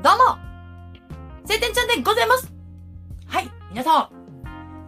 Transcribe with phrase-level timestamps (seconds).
[0.00, 0.38] どうも
[1.44, 2.52] 晴天ちゃんでございます
[3.26, 4.08] はい、皆さん、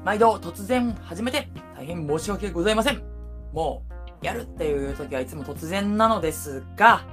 [0.04, 3.02] 毎度突然始めて大変申し訳ございません。
[3.52, 3.82] も
[4.22, 7.04] う、やるっていう時はいつも突然なのですが、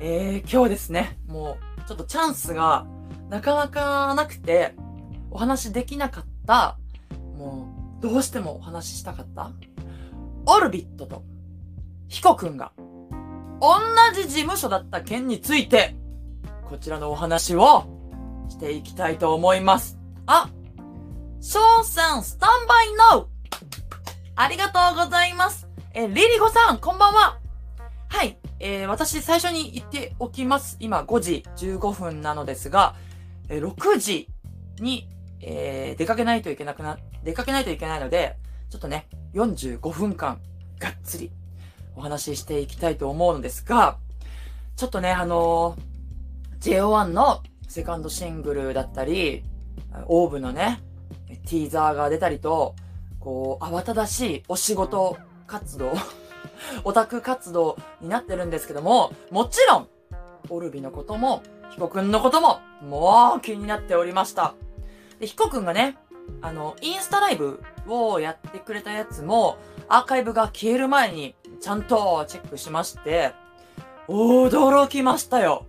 [0.00, 2.86] えー、今日ですね、もう、ちょっとチャンスが
[3.30, 4.74] なかなかなくて、
[5.30, 6.76] お話できなかった、
[7.38, 9.52] もう、どうしてもお話ししたかった、
[10.44, 11.22] オルビットと、
[12.08, 12.72] ヒコくんが、
[13.58, 13.78] 同
[14.14, 15.96] じ事務所だった件について、
[16.72, 17.84] こちらのお話を
[18.48, 19.98] していきたいと思います。
[20.24, 20.48] あ、
[21.38, 23.26] ショーンさん、スタンバイノー
[24.36, 25.68] ありがとうございます。
[25.92, 27.38] え、リリゴさん、こんばんは。
[28.08, 28.38] はい。
[28.58, 30.78] えー、私、最初に言っておきます。
[30.80, 32.94] 今、5時15分なのですが、
[33.50, 34.30] え、6時
[34.80, 35.10] に、
[35.42, 38.38] えー、出かけないといけなくな、出かけないといけないので、
[38.70, 40.40] ちょっとね、45分間、
[40.78, 41.32] がっつり、
[41.96, 43.98] お話ししていきたいと思うのですが、
[44.76, 45.91] ちょっとね、あのー、
[46.62, 49.42] JO1 のセカンドシングルだったり、
[50.06, 50.80] オーブのね、
[51.48, 52.76] ティーザーが出たりと、
[53.18, 55.18] こう、慌ただしいお仕事
[55.48, 55.92] 活動
[56.84, 59.88] オタク活動になってるんですけども、もちろん、
[60.50, 64.54] オルビのことも、ヒコくんのことも、もう気になっておりました。
[65.18, 65.96] で、ヒコくんがね、
[66.42, 69.56] あの、インスタライブをやってくれたやつも、
[69.88, 73.32] アーカイブが消える前に、ちゃんとチェックしまして、
[74.06, 75.66] 驚きましたよ。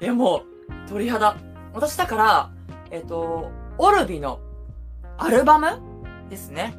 [0.00, 0.44] いや、も
[0.86, 1.36] う、鳥肌。
[1.74, 2.50] 私だから、
[2.90, 4.40] えっ、と、オルビの
[5.18, 5.78] アルバム
[6.30, 6.74] ですね。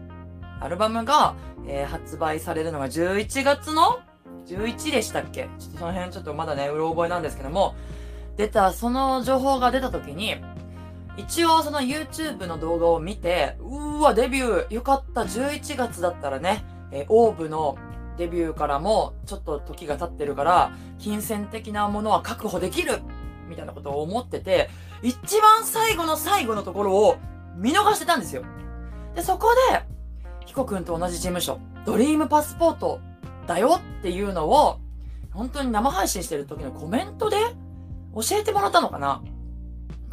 [0.59, 1.35] アルバムが、
[1.67, 3.99] えー、発売されるのが11月の
[4.47, 5.49] 11でしたっけ？
[5.59, 7.75] ちょっとその辺ちょっとまだね、うろ覚えなんですけども、
[8.37, 10.35] 出た、その情報が出た時に、
[11.17, 17.77] 一応その YouTube の動画を見て、うーわ、デビューよかった、11月だったらね、えー、オーブの
[18.21, 23.01] デビューからもちょっと時が経ってるから、金銭的なものは確保できる
[23.49, 24.69] みたいなことを思ってて、
[25.01, 27.17] 一番最後の最後のところを
[27.57, 28.43] 見逃してたんですよ。
[29.15, 29.83] で、そこで、
[30.45, 32.99] ヒコくんと同じ事務所、ドリームパスポート
[33.47, 34.77] だよっていうのを、
[35.33, 37.37] 本当に生配信してる時のコメントで
[38.13, 39.23] 教えてもらったのかな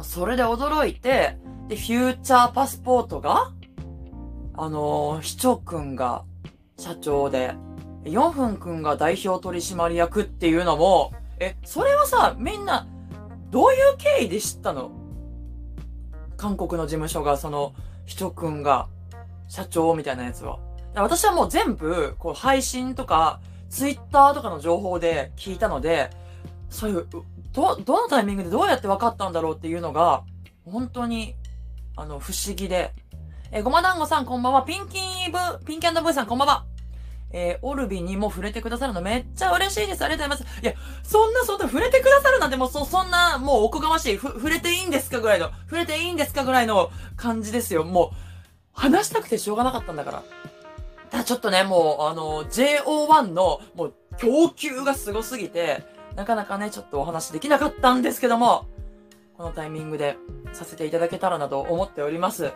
[0.01, 3.51] それで驚いて、で、フューチャーパスポートが、
[4.55, 6.23] あのー、市長くんが
[6.75, 7.53] 社長で、
[8.03, 12.87] 4分くんが代表取締役っていうのも、え、それはさ、みんな、
[13.49, 14.91] どういう経緯で知ったの？
[16.37, 17.73] 韓国の事務所が、その、
[18.05, 18.87] ひとくんが、
[19.47, 20.59] 社長みたいなやつは。
[20.95, 23.39] 私はもう全部、こう、配信とか、
[23.69, 26.09] ツイッターとかの情報で聞いたので、
[26.69, 27.07] そういう、
[27.51, 30.23] ど、どのタイミングでどうやって分かったんだろうっていうのが、
[30.65, 31.35] 本当に、
[31.95, 32.93] あの、不思議で。
[33.51, 34.61] えごま団子さんこんばんは。
[34.61, 36.65] ピンキーブ、ピンキャンドブーさんこんばんは。
[37.31, 40.03] えー、オルビにも触れてくださるのめっちゃ嬉しいです。
[40.03, 40.61] ありがとうございます。
[40.63, 40.73] いや、
[41.03, 44.17] そんな、そんな、触れてくださるなんてもう、そ、そんな、もうおこがましい。
[44.17, 47.83] ふ、触れていいんですかぐらいの、触れていいんですかぐらいの感じですよ。
[47.83, 48.15] もう、
[48.73, 50.23] 話したくてしょうがなかったんだから。
[51.11, 55.83] ただちょっとね、もう、あの、JO1 の、もう、供給がすごすぎて、
[56.15, 58.65] なかなかね、ちょっとお話できなかったんですけども、
[59.37, 60.17] このタイミングで
[60.51, 62.51] させていただけたらなと思っております。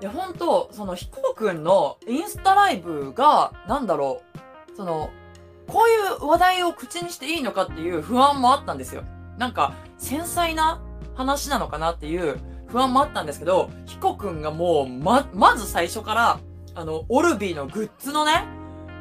[0.00, 4.22] いや、ほんと、その、ヒコくんのインスタライブが、なんだろ
[4.72, 5.10] う、その、
[5.66, 9.04] こういう話題を口にしていいのかっていう不安もあったんですよ。
[9.38, 10.82] なんか、繊細な
[11.14, 16.40] 話なのかなっていう不安もあったんですけど、ヒコくんがもう、ま、まず最初から、
[16.74, 18.44] あの、オルビーのグッズのね、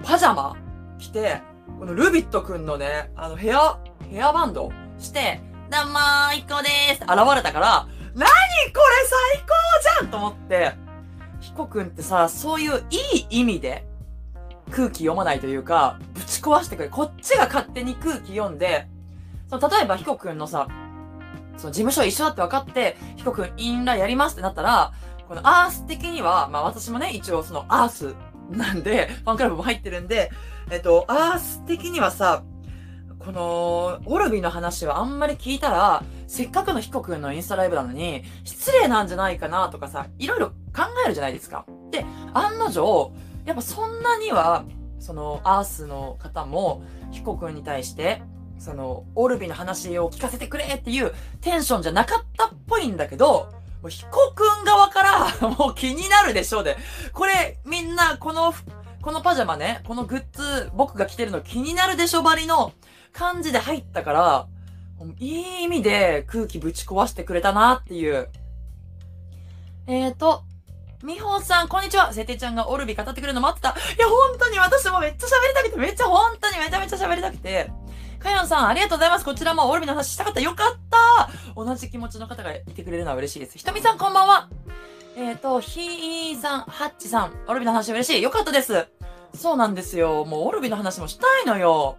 [0.03, 0.55] パジャマ
[0.97, 1.41] 着て、
[1.77, 3.79] このルビットくんのね、あの、ヘア、
[4.09, 8.29] ヘアバンドして、どうもー、イコでーすって現れたから、何これ
[9.33, 10.84] 最高じゃんと思って、
[11.55, 13.85] ヒコくんってさ、そういういい意味で
[14.71, 16.89] 空気読まないというか、ぶち壊してくれ。
[16.89, 18.89] こっちが勝手に空気読んで、
[19.49, 20.67] その例えばヒコくんのさ、
[21.55, 24.91] その事務所一緒だって分かって、ヒコくんインラやりますってなったら、
[25.29, 28.15] このアース的には、まあ私もね、一応そのアース
[28.49, 30.33] なんで、ファンクラブも入ってるんで、
[30.69, 32.43] えっと、アース的にはさ、
[33.25, 41.65] この、オルビの話はあんまり聞いたら、せっかくのヒコくんのインスタライブなのに、失礼なんじゃないかなとかさ、いろいろ考えるじゃないですか。
[41.89, 42.05] で、
[42.35, 43.11] 案の定、
[43.45, 44.65] やっぱそんなには、
[44.99, 48.21] その、アースの方も、ヒコくんに対して、
[48.59, 51.11] その、オルビの話を聞かせてくれっていう
[51.41, 53.51] テンションじゃなかったっぽいんだけど、
[53.81, 55.01] もうヒコくん側か
[55.41, 56.77] ら もう気になるでしょうで。
[57.11, 58.53] これ、みんな、この、
[59.05, 62.73] このパジャマね、このグッズ、僕が着てるの気になるでしょばりの、
[63.13, 64.47] 感じで入ったから、
[65.19, 68.29] いい意味で空気ぶち壊してくれたなっていう。
[69.85, 70.41] えーと、
[71.03, 72.13] みほさん、こんにちは。
[72.13, 73.69] せてちゃんがオルビ語ってくれるの待ってた。
[73.69, 77.69] いや、本当に私もめっちゃ喋りたくて、めっちゃ本当にめちゃめちゃ喋りたくて。
[78.17, 79.25] かよんさん、ありがとうございます。
[79.25, 80.41] こちらもオルビの話したかった。
[80.41, 83.59] よかった、同じ気持ちの方がいてくれるのは嬉しいです。
[83.59, 84.49] ひとみさんこんばんは。
[85.17, 88.21] えっ、ー、と、ひーさん、はっちさん、オルビの話嬉しい。
[88.21, 88.87] よかったです。
[89.35, 90.25] そうなんですよ。
[90.25, 91.97] もうオルビの話もしたいのよ。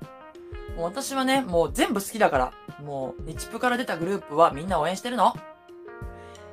[0.76, 2.52] もう私はね、もう全部好きだから。
[2.82, 5.34] もう、日プから出たグループはみんな応援してるの。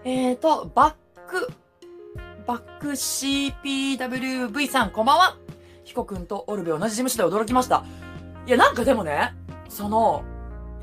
[0.06, 1.52] えーと、バック、
[2.46, 5.38] バック CPWV さん、こんばんは。
[5.84, 7.84] ヒコくんとオルビ同じ事務所で驚きました。
[8.46, 9.34] いや、なんかでもね、
[9.70, 10.24] その、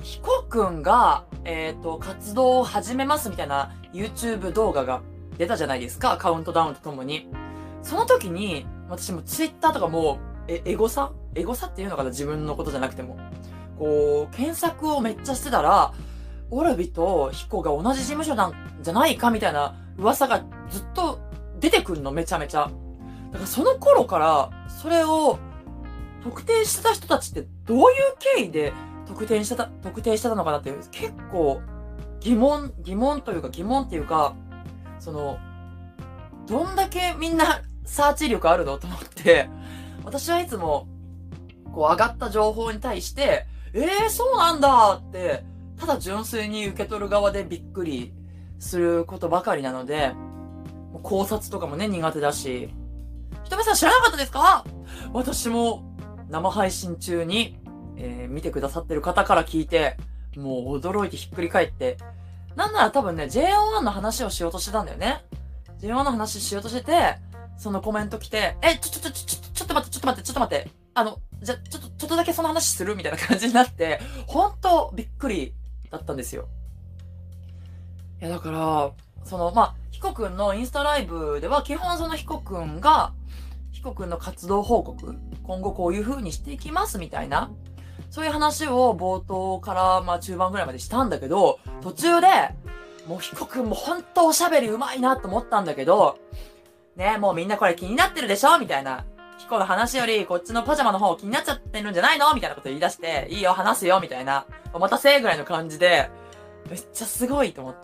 [0.02, 5.02] ヒコくんが、えっ、ー、と、活動を始めますみたいな YouTube 動画が
[5.38, 7.28] 出たじゃないですか、カウントダウンとともに。
[7.82, 11.12] その時に、私も Twitter とかも、え、エゴサ？
[11.34, 12.10] エゴサっていうのかな？
[12.10, 13.16] 自分のことじゃなくても。
[13.78, 15.94] こう、検索をめっちゃしてたら、
[16.50, 18.52] オルビとヒコが同じ事務所なん
[18.82, 21.20] じゃないかみたいな噂がずっと
[21.60, 22.70] 出てくるの、めちゃめちゃ。
[23.30, 25.38] だからその頃から、それを
[26.24, 27.86] 特定してた人たちってどういう
[28.36, 28.72] 経緯で
[29.06, 31.62] 特定してた、特定してたのかなって結構
[32.18, 34.34] 疑問、疑問というか疑問っていうか、
[34.98, 35.38] その、
[36.48, 38.78] どんだけみんなサーチ力あるの？
[38.78, 39.48] と思って、
[40.04, 40.86] 私はいつも、
[41.72, 45.44] こう上がった情報に対して、ええー、そうなんだって、
[45.78, 48.12] ただ純粋に受け取る側でびっくり
[48.58, 50.12] することばかりなので、
[51.02, 52.74] 考察とかもね、苦手だし。
[53.44, 54.64] ひとみさん知らなかったですか？
[55.12, 55.82] 私も
[56.28, 57.58] 生配信中に、
[57.96, 59.96] えー、見てくださってる方から聞いて、
[60.36, 61.96] もう驚いてひっくり返って、
[62.56, 65.24] なんなら多分ね、JO1 の話をしようとしてたんだよね。
[65.80, 67.16] JO1 の話しようとしてて、
[67.60, 70.70] そのコメント来て、え、ちょ、ちょ、ちょ、ちょ、ちょっと待って、ちょっと待って、ちょっと待って。
[70.94, 72.96] あの、じゃ、ちょっと、ちょっとだけその話する？
[72.96, 75.52] みたいな感じになって、ほんとびっくり
[75.90, 76.48] だったんですよ。
[78.18, 78.90] いや、だから、
[79.26, 83.12] その、まあ、ヒコくんのインスタライブでは、基本そのヒコくんが、
[83.72, 87.50] ヒコくんの活動報告、今後こういう風にしていきますみたいな、
[88.08, 92.26] そういう話を冒頭からまあ中盤ぐらいまでしたんだけど、途中で、
[93.06, 96.18] もうヒコくんも本当おしゃべり上手いなと思ったんだけど、
[96.96, 98.58] ねもうみんなこれ気になってるでしょ？
[98.58, 99.04] みたいな。
[99.38, 102.34] ヒコの話よりこっちのパジャマの方気になっちゃってるんじゃないの？
[102.34, 104.44] みたいなこと言い出して、いいよ話すよみたいな。
[104.74, 106.10] お待たせぐらいの感じで、
[106.68, 107.80] めっちゃすごいと思って。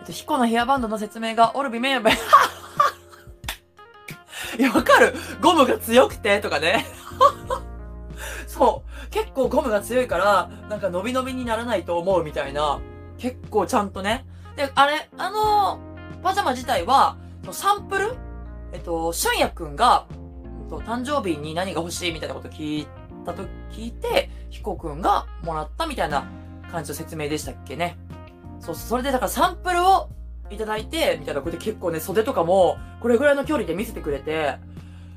[0.00, 2.10] えっと、ヒコのヘアバンドの説明がオルビメイベ、
[4.58, 5.14] いや、わかる？
[5.40, 6.84] ゴムが強くて、とかね。
[8.48, 9.10] そう。
[9.10, 12.80] 結構ゴムが強いから、なんか伸び伸びにならないと思うみたいな。
[13.18, 14.26] 結構ちゃんとね。
[14.56, 15.78] で、あれ、あの
[16.24, 17.16] パジャマ自体は、
[17.52, 18.16] サンプル？
[18.72, 22.86] えっと、俊也くんが、えっと、誕生日に何が欲しいみたいなこと聞い
[23.24, 26.26] たと聞いて、ヒコくんがもらったみたいな
[26.70, 27.96] 感じの説明でしたっけね。
[28.60, 30.10] そうそう、それでだからサンプルを
[30.50, 34.58] いただいて、みたいな、これで結構ね、袖とかも、これぐらいの距離で見せてくれて、あ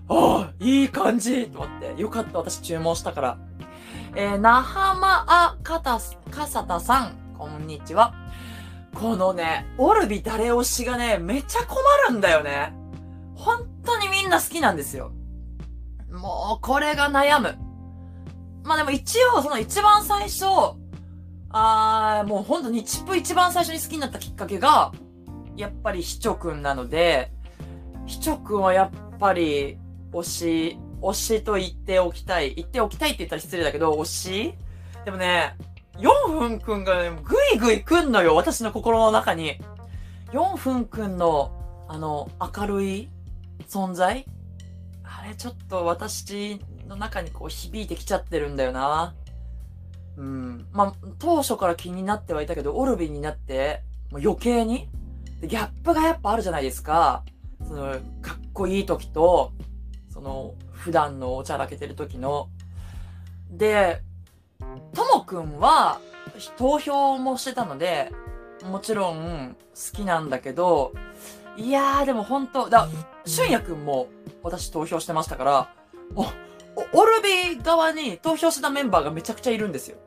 [0.10, 2.02] あ、いい感じと思って。
[2.02, 3.38] よかった、私注文したから。
[4.16, 8.14] えー、なはまあかた、かさたさん、こんにちは。
[8.94, 11.80] このね、オルビ誰推しがね、めちゃ困
[12.10, 12.74] るんだよね。
[13.36, 15.12] 本当にみんな好きなんですよ。
[16.12, 17.58] もう、これが悩む。
[18.64, 20.46] まあでも一応、その一番最初、
[21.50, 24.92] あー、もうほんと日プ一番最初に好きになったきっかけが、
[25.56, 27.32] やっぱりひちょくんなので、
[28.06, 29.78] ひちょくんはやっぱり、
[30.14, 32.54] 推し、推しと言っておきたい。
[32.56, 34.54] 言っておきたいって言ったら失礼だけど、推し？
[35.06, 35.56] でもね、
[35.98, 39.60] 4分くんがね、ぐいぐい来んのよ、私の心の中に。
[40.32, 41.52] 4分くんの、
[41.88, 43.10] あの、明るい
[43.68, 44.26] 存在？
[45.04, 49.14] あれちょっと私の中にこう響いてきちゃってるんだよな。
[50.18, 50.68] うん。
[50.72, 54.90] まあ、当初から気になってはいたけど、オルビンになって、もう余計に？
[55.42, 57.24] ギャップがやっぱあるじゃないですか。
[57.68, 59.52] その、かっこいい時と、
[60.10, 62.50] その、普段のおちゃらけてる時の。
[63.50, 64.02] で、
[64.94, 66.00] ともくんは、
[66.58, 68.12] 投票もしてたので、
[68.64, 70.94] もちろん好きなんだけど、
[71.58, 72.88] いやーでも本当だ、
[73.26, 74.08] 俊也くんも
[74.44, 75.74] 私投票してましたから、
[76.16, 76.26] お、
[76.94, 79.98] オルビー側に投票してたメンバーがめちゃくちゃいるんですよ。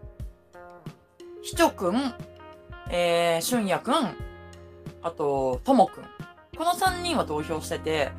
[1.43, 2.15] ひちょくん、
[2.91, 3.95] えー、俊也くん、
[5.03, 6.05] あと、ともくん。
[6.57, 8.13] この3人は投票してて、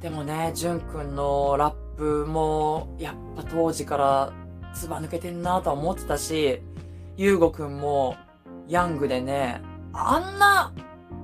[0.00, 4.32] でもね、じゅんくんのラップも、やっぱ当時から
[4.74, 6.62] つば抜けてんなとは思ってたし、
[7.16, 8.16] ゆうごくんも、
[8.68, 9.60] ヤングでね、
[9.92, 10.72] あんな、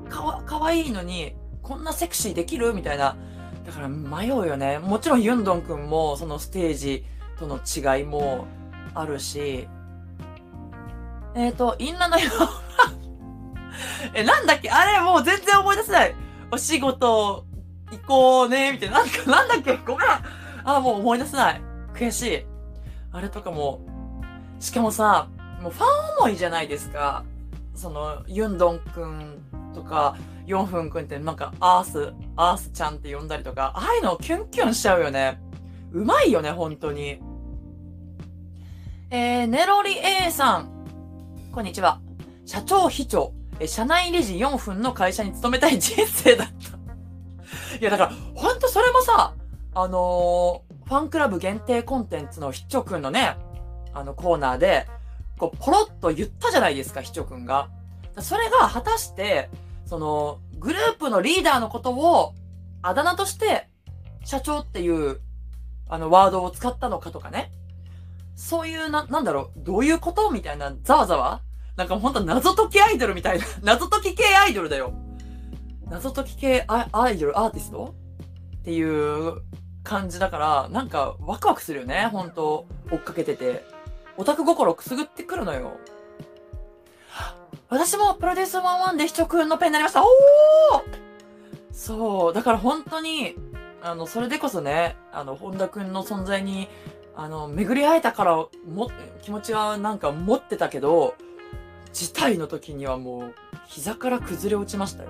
[0.08, 3.16] かわ、かわいいのに、こんなセクシーできるみたいな。
[3.64, 4.78] だから迷うよね。
[4.78, 7.04] もちろんユンドンくんも、そのステージ
[7.38, 8.46] との違いも
[8.94, 9.68] あるし、
[11.34, 12.30] えっ、ー、と、インナのよ
[14.14, 14.70] え、なんだっけ？
[14.70, 16.14] あれもう全然思い出せない。
[16.50, 17.44] お仕事
[17.90, 18.98] 行こうね、みたいな。
[19.00, 19.76] なんか、なんだっけ？
[19.84, 20.08] ごめん。
[20.64, 21.62] あ、もう思い出せない。
[21.94, 22.46] 悔しい。
[23.14, 23.80] あれとかも、
[24.58, 25.28] しかもさ、
[25.62, 25.86] もうファン
[26.18, 27.24] 思いじゃないですか。
[27.72, 29.38] その、ユンドンくん
[29.72, 30.16] とか、
[30.48, 35.40] 4分くんってなんか、アース、アースちゃんって呼んだりとか、ああいうのキュンキュンしちゃうよね。
[35.92, 37.20] うまいよね、本当に。
[39.10, 40.84] えー、ネロリ A さん。
[41.52, 42.00] こんにちは。
[42.44, 47.78] 社長秘書、え社内レジ4分の会社に勤めたい人生だった。
[47.78, 49.34] いや、だから、ほんとそれもさ、
[49.72, 53.36] あの、ファンクラブ限定コンテンツの秘書くんのね、
[53.92, 54.86] あのコーナーで、
[55.38, 57.70] こう、ポロッと言ったじゃないですか、秘書くんが。
[58.20, 59.50] それが果たして、
[59.86, 62.34] その、グループのリーダーのことを、
[62.82, 63.68] あだ名として、
[64.24, 65.20] 社長っていう、
[65.88, 67.52] あの、ワードを使ったのかとかね。
[68.36, 71.40] そういう、な、なんだろう、どういうことみたいな、ざわざわ？
[71.76, 74.92] なんかほんと謎解きアイドルみたいな、 謎解き系アイドルだよ。
[75.86, 77.94] 謎解き系アアイドル、アーティスト？
[78.58, 79.42] っていう
[79.84, 82.66] 感じだから、なんかワクワクするよね、ほんと。
[82.90, 83.64] 追っかけてて。
[84.16, 85.76] オタク心くすぐってくるのよ。
[87.68, 90.08] 私もプロデュース11で秘書くんのペンになりましたおー
[91.72, 93.34] そう、だから本当に、
[93.82, 96.68] あの、それでこそね、あの、本田くんの存在に、
[97.16, 98.90] あの、巡り会えたから、も、
[99.22, 101.14] 気持ちはなんか持ってたけど、
[101.92, 103.34] 事態の時にはもう、
[103.66, 105.08] 膝から崩れ落ちましたよ。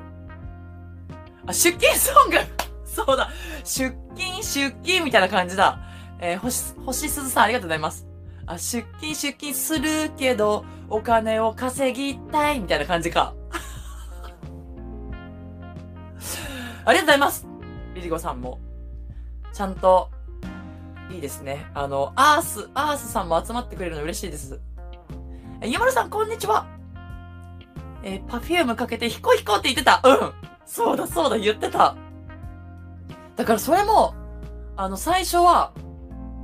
[1.47, 2.64] あ、出勤ソング
[2.95, 3.31] そうだ
[3.65, 5.81] 出勤、出勤みたいな感じだ。
[6.21, 8.07] えー、星、星鈴さんありがとうございます。
[8.47, 13.35] あ、出勤、出勤するけど、お金を稼ぎたいみたいな感じか。
[16.85, 17.47] ありがとうございます
[17.95, 18.61] リリコさんも。
[19.53, 20.11] ちゃんと、
[21.11, 21.67] いいですね。
[21.75, 24.61] あの、アース、アースさんも集まってくれるの嬉しいです。
[25.61, 26.67] え、ゆまるさん、こんにちは。
[28.03, 30.01] えー、パフュームかけて、 HICO HICO って言ってた。
[30.05, 30.33] うん。
[30.67, 31.97] そうだ、そうだ、言ってた。
[33.37, 34.15] だからそれも、
[34.77, 35.73] あの、最初は、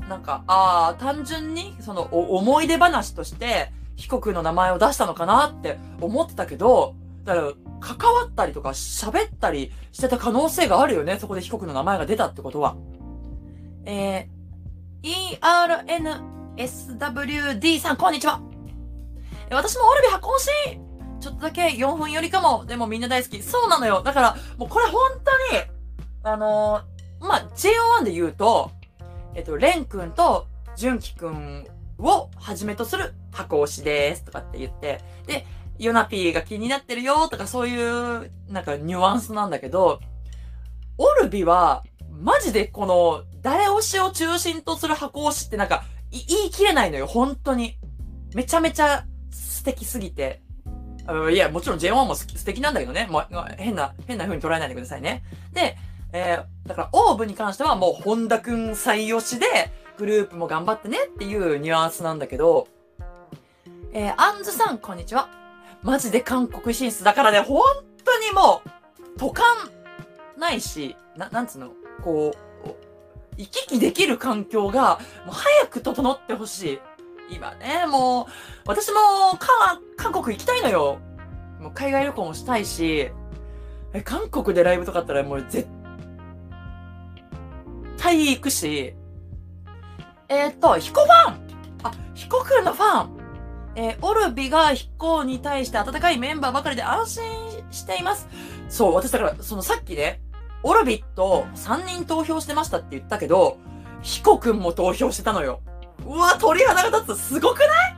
[0.09, 6.95] なんか、ああ、単純に、その、思い出話として、 HICO の名前を出したのかなって思ってたけど、
[7.25, 11.19] だから、関わったりとか喋ったりしてた可能性があるよね。
[11.19, 12.77] そこで被告の名前が出たってことは。
[13.85, 15.39] えー、
[16.57, 18.41] ERNSWD さん、こんにちは。
[19.51, 20.49] 私もオルビ箱欲し
[21.21, 22.65] ちょっとだけ4分よりかも。
[22.67, 23.43] でもみんな大好き。
[23.43, 24.03] そうなのよ。
[24.03, 25.01] だから、もうこれ本
[25.51, 25.63] 当に、
[26.23, 28.71] あのー、まあ、JO1 で言うと、
[29.35, 30.47] えっと、レン君と
[30.77, 31.67] 純喜くん
[31.99, 35.47] をはじめとする箱推しですとかって言って、で、
[35.79, 40.01] ヨナピーが気になってるよとかそういう、なんかニュアンスなんだけど、
[40.99, 47.79] オルビは、マジでこの、誰推しを中心とする箱推しってなんか、言い切れないのよ、本当に。
[48.35, 50.43] めちゃめちゃ素敵すぎて。
[51.33, 53.07] いや、もちろん J1 も素敵なんだけどね。
[53.11, 55.23] もう変な、変な風に捉えないでくださいね。
[55.53, 55.77] で、
[56.13, 59.47] えー、だから、オーブに関してはもう、本田くん最推しで、
[59.97, 62.69] グループも頑張ってねっていうニュアンスなんだけど、
[63.93, 65.29] えー、アンズさん、こんにちは。
[65.83, 67.63] マジで韓国進出だからね、本
[68.05, 68.63] 当にも
[69.17, 69.45] う、渡韓
[70.37, 72.51] ないし、な、なんつうの、こう、
[73.37, 76.81] 行き来できる環境が、もう早く整ってほしい。
[77.31, 78.27] 今ね、もう、
[78.67, 78.99] 私も、
[79.97, 80.99] 韓国行きたいのよ。
[81.61, 83.11] もう海外旅行もしたいし、
[83.93, 85.69] え、韓国でライブとかあったらもう絶
[88.01, 88.95] 対行くし、
[90.31, 91.35] えっ、と、ヒコファン
[91.83, 93.21] あ、ヒコくんのファン
[93.77, 97.23] えー、オルビがヒコに対して温かいメンバーばかりで安心
[97.71, 98.27] しています。
[98.69, 100.21] そう、私だから、そのさっきね、
[100.63, 103.59] オルビと3人投票してましたって言ったけど、
[104.03, 105.61] ヒコくんも投票してたのよ。
[106.07, 107.21] うわ、鳥肌が立つ。
[107.21, 107.97] すごくない？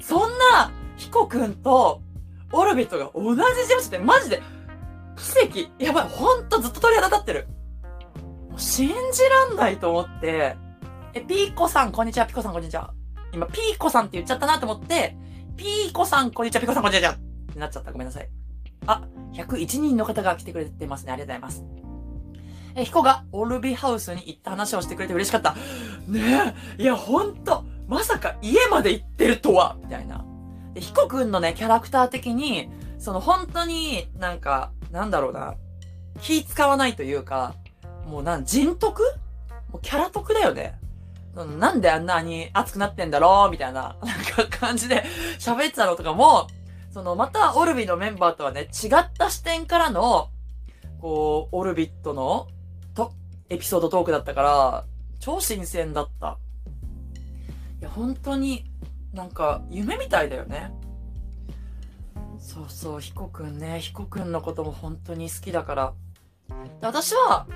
[0.00, 2.00] そんな、ヒコくんと、
[2.52, 4.42] オルビットが同じ事務所ってマジで、
[5.50, 5.84] 奇跡。
[5.84, 7.48] やばい、ほんとずっと鳥肌立ってる。
[8.60, 8.94] 信じ
[9.48, 10.54] らんないと思って、
[11.14, 12.92] え、ピーコさん、こんにちは、ピコさん、こんにちは。
[13.32, 15.16] 今、ピーコさんって言っちゃったなと思って、
[15.56, 17.12] ピーコさん、こんにちは、ピコさん、こんにちは。
[17.12, 17.16] っ
[17.52, 17.90] てなっちゃった。
[17.90, 18.28] ごめんなさい。
[18.86, 19.02] あ、
[19.32, 21.12] 101人の方が来てくれてますね。
[21.12, 21.64] ありがとうございます。
[22.76, 25.54] え、ヒコがオルビハウスに行った話をしてくれて嬉しかった。
[26.06, 30.22] ねえ、いや、ほんと、まさか家まで行ってるとは、みたいな。
[30.74, 35.54] で、ヒコくんのね、キャラクター的に、その本当になんか、なんだろうな、
[36.20, 37.54] 気使わないというか、
[38.10, 39.02] もうなん、人徳？
[39.72, 40.78] もうキャラ得だよね。
[41.58, 43.50] なんであんなに熱くなってんだろう？
[43.52, 45.04] みたいな、なんか感じで
[45.38, 46.48] 喋ってたのとかも、
[46.90, 50.28] そのまたオルビのメンバーとはね、違った視点からの、
[51.00, 52.48] こう、オルビットの
[52.94, 53.12] と、
[53.48, 54.84] エピソードトークだったから、
[55.20, 56.36] 超新鮮だった。
[57.80, 58.70] いや、本当に、
[59.14, 60.72] なんか、夢みたいだよね。
[62.38, 65.92] そうそう、ヒコくんね、ヒコくんのことも本当に好きだから。
[66.80, 67.46] で私は、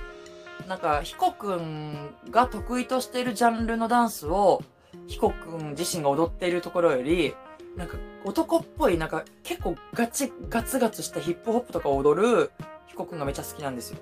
[0.68, 4.62] なんか、ヒコくんが得意としているジャンルのダンスを、
[5.06, 7.34] ヒコくん自身が踊っているところより、
[7.76, 12.52] なんか男っぽい、なんか結構ガチ、ガツガツしたヒップホップとか踊る
[12.86, 13.98] ヒコくんがめっちゃ好きなんですよ。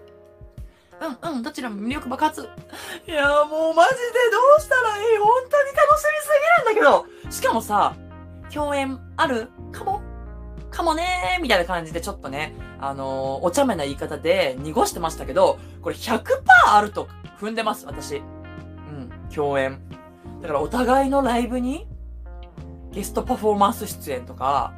[1.25, 2.49] うんうん、どちらも魅力爆発。
[3.09, 5.19] いやーもうマジでどうしたらいい？
[5.19, 6.31] 本当に楽しみす
[6.65, 7.97] ぎるんだけどしかもさ、
[8.53, 9.49] 共演ある？
[9.73, 10.01] かも
[10.73, 16.23] かもねーみたいな感じでちょっとね、あのー、お茶目な言い方で濁してましたけど、これ100%
[16.67, 17.09] あると
[17.41, 18.17] 踏んでます、私。
[18.17, 19.81] うん、共演。
[20.41, 21.87] だからお互いのライブに、
[22.91, 24.73] ゲストパフォーマンス出演とか、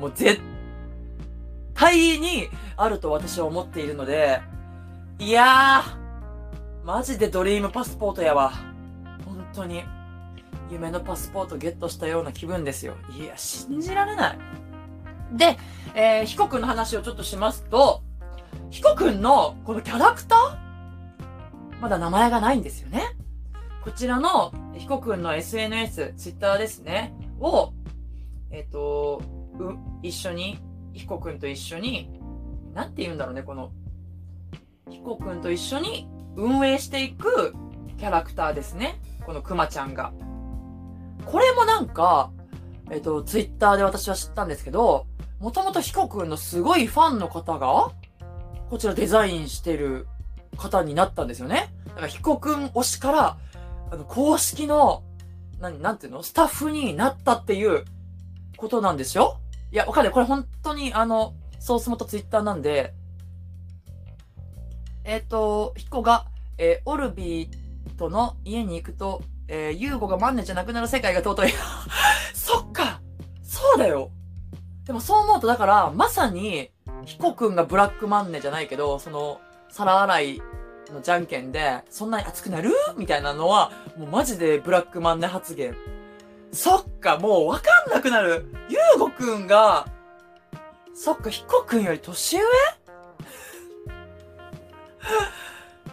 [0.00, 0.40] もう絶
[1.74, 4.40] 対にあると私は思っているので、
[5.18, 8.52] いやー、マジでドリームパスポートやわ。
[9.24, 9.84] 本当に。
[10.70, 12.94] 夢のパスポートゲットしたような気分ですよ。
[13.16, 14.38] いや、信じられない。
[15.36, 15.58] で、
[15.94, 18.02] えー、ヒコくんの話をちょっとしますと、
[18.70, 21.80] ヒコくんのこのキャラクター？
[21.80, 23.16] まだ名前がないんですよね。
[23.84, 27.72] こちらのヒコくんの SNS、ツイッターですね、を、
[28.50, 29.20] えっ、ー、と、
[29.58, 30.58] う、一緒に、
[30.92, 32.20] ヒコくんと一緒に、
[32.72, 33.72] なんて言うんだろうね、この
[34.88, 37.54] ヒコくんと一緒に運営していく
[37.98, 39.00] キャラクターですね。
[39.26, 40.12] このクマちゃんが。
[41.26, 42.32] これもなんか、
[42.90, 45.06] えっ、と、ツイッターで私は知ったんですけど、
[45.44, 47.92] もともとヒコくんのすごいファンの方が、
[48.70, 50.06] こちらデザインしてる
[50.56, 51.70] 方になったんですよね。
[51.88, 53.36] だからヒコくん推しから、
[53.90, 55.02] あの、公式の、
[55.60, 56.22] 何、なんていうの？
[56.22, 57.84] スタッフになったっていう
[58.56, 59.38] ことなんですよ。
[59.70, 60.14] いや、わかんない。
[60.14, 62.94] これ本当にあの、ソース元ツイッターなんで、
[65.04, 66.24] えっ、ー、と、ヒコが、
[66.56, 71.52] えー、オルビーとの家に行くと、えー、ユーゴがマンネじゃなくなる世界が尊い。
[72.32, 73.02] そっか
[73.42, 74.10] そうだよ
[74.84, 76.70] でもそう思うと、だから、まさに、
[77.06, 80.42] ヒコくんがブラックマンネじゃないけど、その、皿洗い
[80.92, 85.74] のじゃんけんで、そんなに熱くなるみたいなのは、もうマジでブラックマンネ発言。
[86.52, 88.46] そっか、もうわかんなくなる。
[88.68, 89.86] ユーゴくんが、
[90.94, 92.42] そっか、ヒコくんより年上？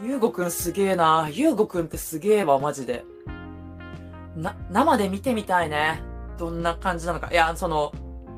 [0.04, 1.30] ゆうごくんすげえな。
[1.32, 3.04] ゆうごくんってすげえわ、マジで。
[4.36, 6.02] な、生で見てみたいね。
[6.38, 7.30] どんな感じなのか。
[7.32, 7.92] いや、その、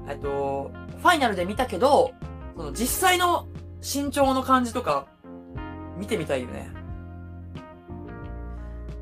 [0.08, 2.14] えっと、ファイナルで見たけど、
[2.56, 3.48] その実際の
[3.82, 5.08] 身長の感じとか、
[5.98, 6.70] 見てみたいよね。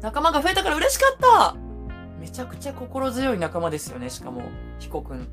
[0.02, 1.56] 仲間が増えたから嬉しかった
[2.20, 4.44] めちゃくちゃ心強い仲間ですよね、しかも、
[4.80, 5.28] ヒコくん。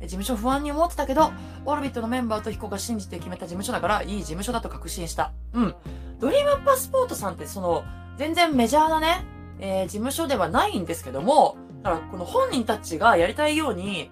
[0.00, 1.30] 事務所不安に思ってたけど、
[1.66, 5.32] オルビットのメンバーとヒコが信じて決めた事務所だから、いい事務所だと確信した。
[5.52, 5.74] うん。
[6.18, 7.84] ドリームパスポートさんってその、
[8.16, 9.24] 全然メジャーなね、
[9.58, 14.10] えー、事務所ではないんですけども、だからこの本人たちがやりたいように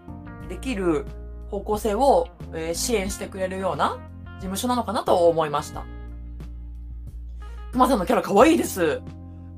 [0.48, 1.06] できる
[1.50, 3.98] 方向性を、え、支援してくれるような
[4.36, 5.84] 事務所なのかなと思いました。
[7.72, 9.00] 熊さんのキャラ可愛いです。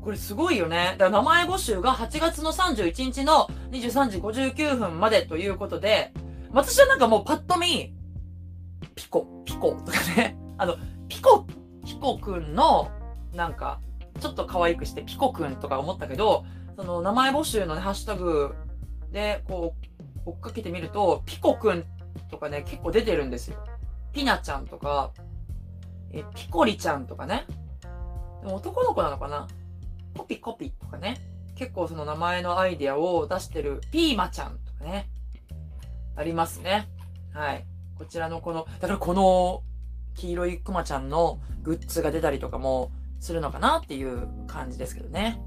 [0.03, 0.96] これすごいよね。
[0.98, 6.12] だから名前募集が8月の31日の23時59分までということで、
[6.53, 7.94] 私はなんかもうパッと見、
[8.94, 10.76] ピコ、ピコとかね、 あの、
[11.09, 11.46] ピコ、
[11.87, 12.90] ピコくんの、
[13.35, 13.81] なんか、
[14.20, 16.44] ちょっと可愛くしてピコくんとか思ったけど、
[16.76, 18.55] その名前募集のね、ハッシュタグ
[19.12, 19.89] で、こう、
[20.30, 21.84] 追っかけてみると、ピコくん
[22.30, 23.58] とかね、結構出てるんですよ。
[24.12, 25.12] ピナちゃんとか、
[26.12, 27.46] え、ピコリちゃんとかね。
[28.42, 29.46] でも男の子なのかな
[30.16, 31.18] コピコピとかね。
[31.54, 35.10] 結構その名前のアイデアを出してるピーマちゃんとかね。
[36.16, 36.88] ありますね。
[37.32, 37.66] はい。
[37.96, 39.62] こちらのこの、だからこの
[40.14, 42.90] 黄色いクマちゃんのグッズが出たりとかも
[43.20, 45.40] するのかなっていう感じですけどね。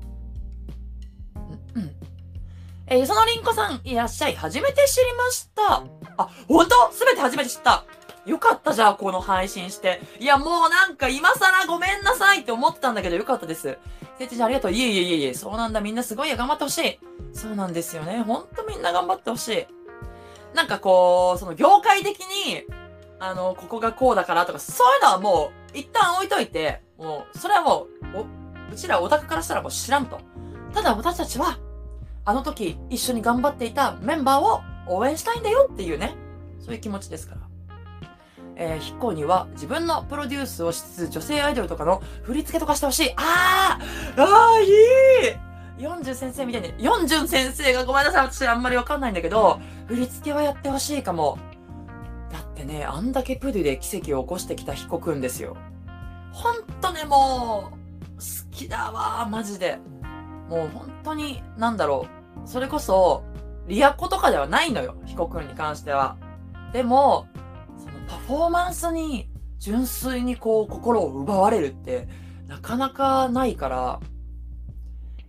[2.87, 4.35] えー、そのりんこさん、いらっしゃい。
[4.35, 5.83] 初めて知りました。
[6.17, 7.85] あ、ほんとすべて初めて知った。
[8.25, 10.01] よかったじゃあ、この配信して。
[10.19, 13.77] いや、もうなんか今更ごめんなさいって思ってたんだけど、よかったです。
[14.17, 14.71] せいちゃんありがとう。
[14.71, 15.81] いえいえいえいえ、そうなんだ。
[15.81, 16.99] みんなすごいや、頑張ってほしい。
[17.33, 18.21] そうなんですよね。
[18.21, 19.67] ほんとみんな頑張ってほしい。
[20.55, 22.63] なんかこう、その業界的に、
[23.19, 30.19] あの、ここがこうだからとか、そういうのはもう、一旦置いといて、もう、それはもう、お、うちらオタクからしたらもう知らんと。
[30.73, 31.57] ただ私たちは、
[32.25, 36.15] あの時一緒に頑張っていたメンバーを応援したいんだよっていうね、
[36.59, 37.41] そういう気持ちですから。
[38.55, 43.13] えー、ヒッコーには自分のプロデュースをしつつ女性アイドルとかの振り付けとかしてほしい。
[43.15, 44.73] あーあーいい
[45.79, 51.39] 四十先生みたいに、四十先生がごめんなさい、私あんまりわかんないんだけど、振り付けはやってほしいかも。
[52.31, 55.57] だってね、あんだけプデュで奇跡を起こしてきたヒコくんですよ。
[56.31, 57.75] ほんとね、もう、
[58.15, 59.79] 好きだわ、マジで。
[60.53, 62.05] もう本当に、なんだろ
[62.45, 62.47] う。
[62.47, 63.23] それこそ、
[63.67, 66.15] リアコとかではないのよ、ヒコくんに関しては。
[66.73, 67.25] でも、
[67.77, 72.07] そのパフォーマンスに純粋にこう心を奪われるって、
[72.47, 73.99] なかなかないから、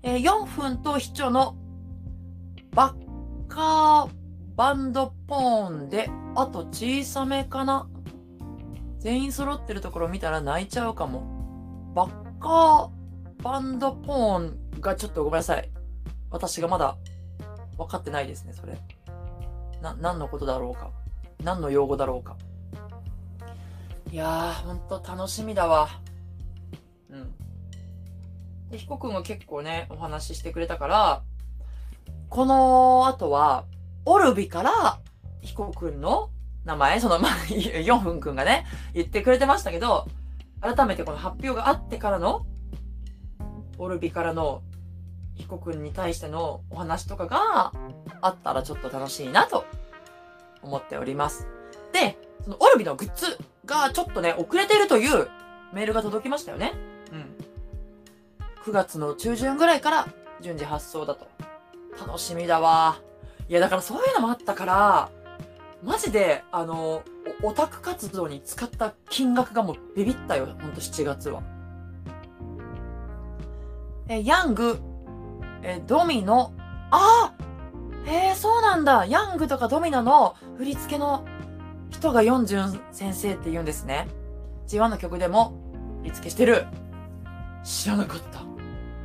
[0.02, 1.56] えー、4分と秘書の
[2.72, 4.10] バッカー
[4.56, 7.88] バンドポーンで、あと小さめかな。
[8.98, 11.92] 全員揃ってるところ見たら泣いちゃうかも。
[11.94, 13.03] バッカー
[13.42, 15.70] バンドポーンがちょっとごめんなさい。
[16.30, 16.96] 私がまだ
[17.76, 18.78] 分かってないですね、それ。
[19.80, 20.90] な、何のことだろうか。
[21.42, 22.36] 何の用語だろうか。
[24.10, 25.88] いやー、ほんと楽しみだわ。
[27.10, 27.34] うん。
[28.70, 31.22] で、ヒコ君が結構ね、お話ししてくれたから、
[32.28, 33.64] この後は、
[34.06, 35.00] オルビから
[35.40, 36.30] ヒコ君の
[36.64, 40.06] 名前、その、まあ、ヨンフン君がね、言ってくれてましたけど、
[40.60, 42.46] 改めてこの発表があってからの、
[43.78, 44.62] オルビからの
[45.34, 47.72] ヒコ君に対してのお話とかが
[48.20, 49.64] あったらちょっと楽しいなと
[50.62, 51.46] 思っております。
[51.92, 55.28] で、そのオルビのグッズがちょっとね、遅れてるという
[55.72, 56.72] メールが届きましたよね。
[57.12, 57.34] うん。
[58.64, 60.08] 9月の中旬ぐらいから
[60.40, 61.28] 順次発送だと。
[61.98, 62.98] 楽しみだわ。
[63.48, 65.10] いや、だからそういうのもあったから、
[65.82, 67.02] マジで、あの、
[67.42, 70.46] オタク活動に使った金額がもうビビったよ。
[70.46, 71.42] ほんと7月は。
[74.08, 74.80] え、ヤング、
[75.62, 76.52] え、ドミノ、
[76.90, 77.44] ああ
[78.06, 79.06] へえ、そうなんだ。
[79.06, 81.24] ヤングとかドミノの振り付けの
[81.90, 84.08] 人がヨンジュン先生って言うんですね。
[84.68, 85.54] G1 の曲でも
[86.02, 86.66] 振り付けしてる。
[87.62, 88.42] 知らなかった。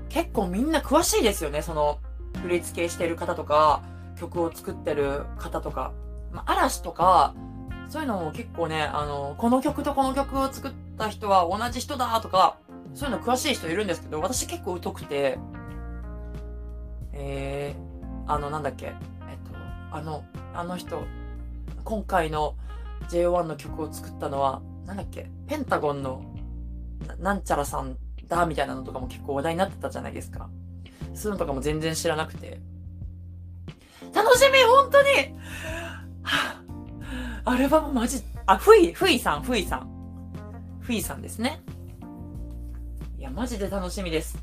[0.10, 1.62] 結構みんな詳しいですよね。
[1.62, 2.00] その、
[2.42, 3.84] 振り付けしてる方とか、
[4.20, 5.94] 曲を作ってる方とか。
[6.34, 7.34] まあ、嵐とか、
[7.88, 12.58] そういうのも結構ね、あの、この曲とこの曲を作った人は同じ人だとか、
[12.94, 15.38] そういうの詳しい人いるんですけど、私結構疎くて、
[17.14, 18.94] えー、あの、なんだっけ、えっ
[19.50, 19.56] と、
[19.92, 20.24] あの、
[20.54, 21.04] あの人、
[21.84, 22.56] 今回の
[23.10, 26.24] JO1 の曲を作ったのは、なんだっけ、ペンタゴンの
[27.20, 27.98] なんちゃらさん
[28.28, 30.50] だ、みたいなのとかも結構話題になってたじゃないですか。
[31.14, 32.60] そういうのとかも全然知らなくて。
[34.14, 35.10] 楽しみ本当に
[36.24, 36.62] は
[37.46, 39.90] あ、アルバムマジ、あ、ふい、ふいさん、ふいさん。
[40.80, 41.62] ふいさんですね。
[43.30, 44.38] や、マジで楽しみです。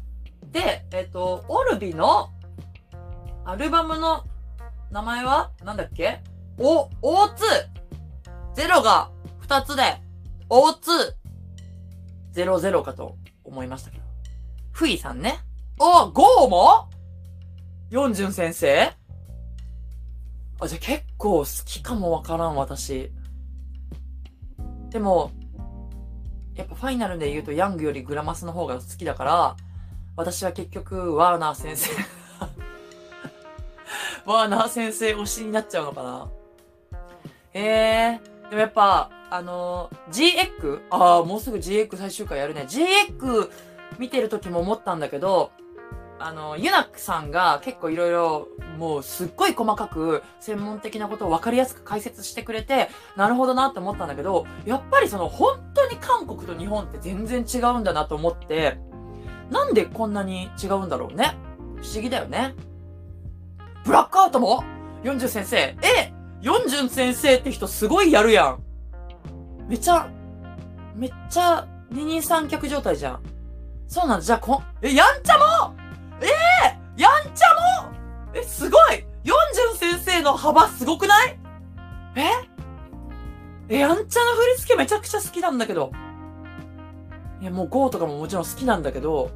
[0.53, 2.31] で、えっ、と、オルビの
[3.45, 4.25] アルバムの
[4.91, 6.21] 名前はなんだっけ？
[6.59, 7.29] お、O2!
[8.55, 9.11] ゼロが
[9.47, 10.01] 2つで、
[10.49, 11.15] O2!
[12.35, 14.05] 00かと思いましたけど。
[14.73, 15.41] ふいさんね。
[15.79, 16.89] お、ゴーも？
[17.91, 18.93] ヨンジュン先生
[20.61, 23.11] あ、じゃあ結構好きかもわからん、私。
[24.91, 25.31] でも、
[26.57, 29.57] やっぱファイナルで言うとヤングよりグラマスの方が好きだから、
[30.17, 31.91] 私は結局、ワーナー先生
[34.25, 36.29] ワーナー先生推しになっちゃうのかな
[37.53, 40.81] ええー、でもやっぱ、あのー、GX?
[40.91, 42.63] ああ、もうすぐ GX 最終回やるね。
[42.63, 43.51] GX
[43.99, 45.51] 見てる時も思ったんだけど、
[46.19, 48.49] あの、ユナックさんが結構いろいろ、
[48.79, 58.79] もうすっごい細かく専門的なことを分かりやすく解説してくれて、なるほどなって思ったんだけど、やっぱりその本当に韓国と日本って全然違うんだなと思って、
[59.51, 61.37] なんでこんなに違うんだろうね？
[61.77, 62.55] 不思議だよね。
[63.85, 64.65] ブラックアウトも？
[65.05, 65.57] ヨンジュン先生。
[65.59, 66.13] え？
[66.41, 68.63] ヨンジュン先生って人すごいやるやん。
[69.69, 70.09] めちゃ、
[70.95, 73.23] めっちゃ二人三脚状態じゃん。
[73.87, 74.25] そうなんだ。
[74.25, 75.77] じゃあこ、え、やんちゃも？
[76.21, 77.93] ええー、やんちゃも？
[78.35, 81.39] え、すごいヨンジュン先生の幅すごくない？
[82.17, 82.23] え？
[83.69, 85.93] え、やんちゃな振り付けめちゃくちゃ好きなんだけど。
[87.41, 89.31] いや、もう GO とかももちろん好きなんだけど、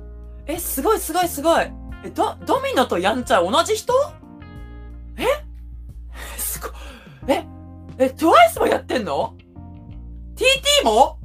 [0.46, 1.70] え、すごいすごいすごい。
[2.04, 3.92] え、ド、ドミノとやんちゃ同じ人？
[5.18, 5.24] え？
[6.38, 6.70] すごい。
[7.28, 7.44] え、
[7.98, 9.34] え、TWICE もやってんの
[10.34, 11.18] ?TT も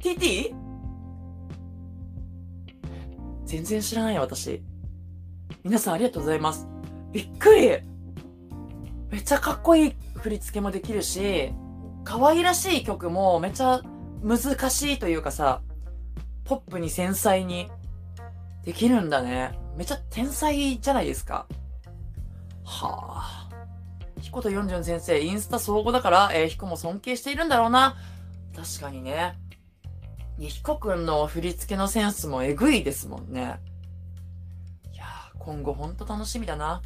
[0.00, 0.54] ?TT?
[3.46, 4.62] 全然知らないよ、私。
[5.68, 6.66] 皆さんありがとうございます。
[7.12, 7.68] びっくり
[9.10, 11.52] めっちゃかっこいい振り付けもできるし、
[12.04, 13.82] 可愛らしい曲もめっちゃ
[14.22, 14.38] 難
[14.70, 15.60] しいというかさ、
[16.46, 17.70] ポップに繊細に
[18.64, 19.58] できるんだね。
[19.76, 21.46] めっちゃ天才じゃないですか。
[22.64, 23.48] はあ。
[24.22, 27.94] ヒコとヨンジュン先生、インスタ相互だから、えー、ヒコも尊敬しているんだろうな。
[28.56, 29.36] 確かにね。
[30.38, 33.60] ヒコくんの振り付けのセンスもえぐいですもんね。
[35.38, 36.82] 今後ほんと楽しみだな。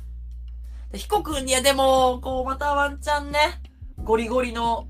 [0.91, 3.61] で、ヒコくんにはでも、こう、またワンチャンね、
[4.05, 4.87] ゴリゴリの、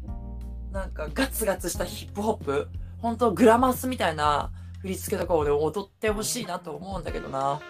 [0.72, 7.60] なんかガツガツしたヒップホップ、ほんとグラマスみたいな振り付けとかをね、踊ってほしいなと思うんだけどな。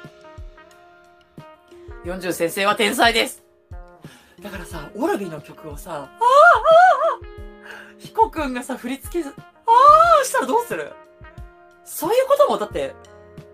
[2.05, 3.45] 40先生は天才です
[4.41, 6.09] だからさ、オルビの曲をさ、ああああ
[7.99, 9.33] ヒコくんがさ、振り付け、あ
[10.21, 10.93] あしたらどうする？
[11.85, 12.95] そういうことも、だって、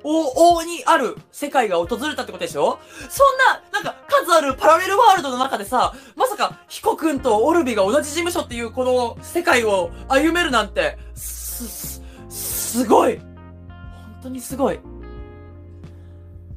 [0.04, 2.78] 往々にある世界が訪れたってことでしょ？
[3.08, 13.26] そんな、なんか、数あるパラレルワールドの中でさ、まさか、ヒコ君とオルビが同じ事務所っていうこの世界を歩めるなんて、す、す、すごい本
[14.22, 14.80] 当にすごい。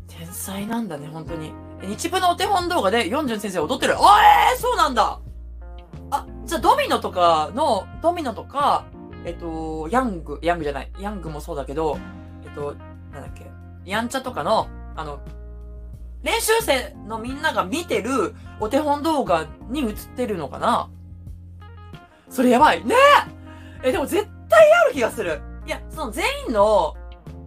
[0.07, 1.53] 天才なんだね、本当に。
[1.81, 3.95] 日部のお手本動画でヨンジュン先生踊ってる。
[3.97, 5.19] あえー、そうなんだ
[6.11, 8.85] あ、じゃあドミノとかの、ドミノとか、
[9.25, 10.91] えっと、ヤング、ヤングじゃない。
[10.99, 11.97] ヤングもそうだけど、
[12.43, 12.75] えっと、
[13.11, 13.45] なんだっけ？
[13.85, 15.19] やんちゃとかの、あの、
[16.23, 20.89] 練習生のみんなが見てるお手本動画に映ってるのかな？
[22.29, 22.85] それやばい。
[22.85, 22.95] ね
[23.83, 25.41] ええ、でも絶対ある気がする。
[25.65, 26.95] いや、その全員の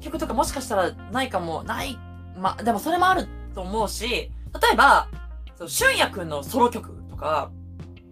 [0.01, 1.99] 曲とかもしかしたらないかも、ない、
[2.37, 4.31] ま、でもそれもあると思うし、例
[4.73, 5.09] えば、
[5.57, 7.51] その、俊也くんのソロ曲とか、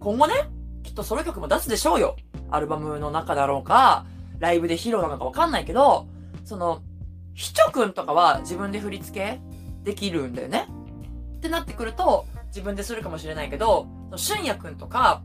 [0.01, 0.35] 今後ね、
[0.83, 2.17] きっとソロ曲も出すでしょうよ。
[2.51, 4.07] アルバムの中だろうか、
[4.38, 6.07] ライブで披露なのかわかんないけど、
[6.45, 6.83] その、
[7.35, 9.40] ひちょくんとかは自分で振り付け
[9.83, 10.68] できるんだよね。
[11.37, 15.23] ってなってくると、自分でするかもしれないけど、俊也くんとか、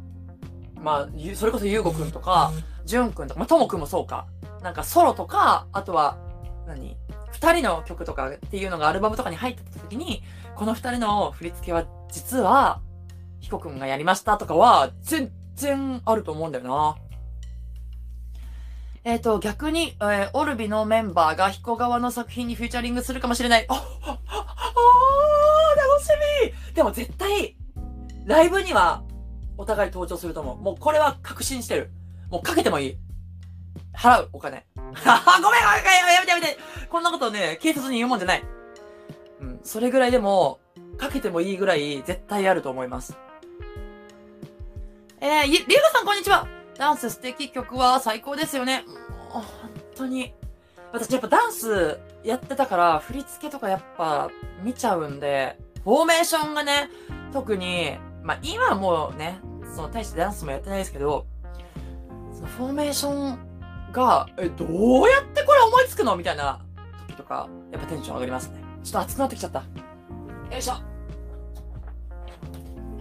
[0.76, 2.52] まあ、それこそゆうごくんとか、
[2.86, 4.28] じゅんくんとか、まあ、ともくんもそうか。
[4.62, 6.18] なんかソロとか、あとは、
[6.66, 6.98] 何
[7.32, 10.24] 二人の曲とかっていうのがアルバムとかに入ってた時に、
[10.56, 12.82] この二人の振り付けは実は、
[13.40, 16.96] ヒコくんがやりましたとかは、全然あると思うんだよな。
[19.08, 23.66] えっ、ー、と、逆に、えー、オルビのメンバーがヒコ側の作品にフューチャリングするかもしれない。
[23.70, 24.20] あ、あ、
[25.78, 26.10] 楽し
[26.44, 27.56] みでも絶対、
[28.26, 29.06] ライブには、
[29.58, 30.58] お互い登場すると思う。
[30.58, 31.90] もうこれは確信してる。
[32.30, 32.98] もうかけてもいい。
[33.96, 34.66] 払う、お金。
[34.76, 36.58] ごめんごめんごめんやめてやめて
[36.90, 38.44] こんなことね、警察に言うもんじゃない。
[39.40, 40.60] うん、それぐらいでも、
[40.98, 43.18] かけてもいいぐらい絶対あると思います。
[45.22, 48.84] えー、りゅうがさんこんにちはダンス素敵曲は最高ですよね。
[49.34, 49.44] もう、本
[49.96, 50.34] 当に。
[50.94, 54.30] 私やっぱダンスやってたから、振り付けとかやっぱ
[54.64, 56.90] 見ちゃうんで、フォーメーションがね、
[57.34, 59.40] 特に、まあ今はもうね、
[59.76, 61.26] その大してダンスもやってないですけど、
[62.34, 66.62] そのフォーメーションが、え、どうやってこれ思いつくのみたいな
[67.08, 68.62] 時とか、やっぱテンション上がりますね。
[68.84, 69.60] ちょっと熱くなってきちゃった。
[69.60, 69.66] よ
[70.58, 70.74] いしょ。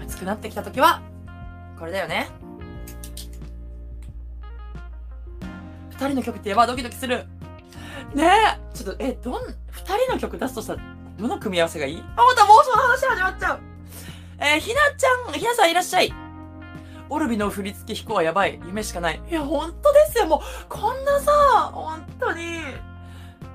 [0.00, 1.02] 熱くなってきた時は、
[1.78, 2.45] これだよね。
[5.98, 7.24] 二人の曲ってやばドキドキする。
[8.14, 8.76] ねえ。
[8.76, 9.34] ちょっと、え、どん、
[9.70, 10.82] 二人の曲出すとしたら、
[11.18, 12.04] どの組み合わせがいい？
[12.16, 13.60] あ、また妄想の話始まっちゃう。
[14.38, 16.12] えー、ひなちゃん、ひなさんいらっしゃい。
[17.08, 18.60] オルビの振り付け飛行はやばい。
[18.66, 19.22] 夢しかない。
[19.30, 20.26] いや、ほんとですよ。
[20.26, 21.32] もう、こんなさ、
[21.72, 22.60] 本当に、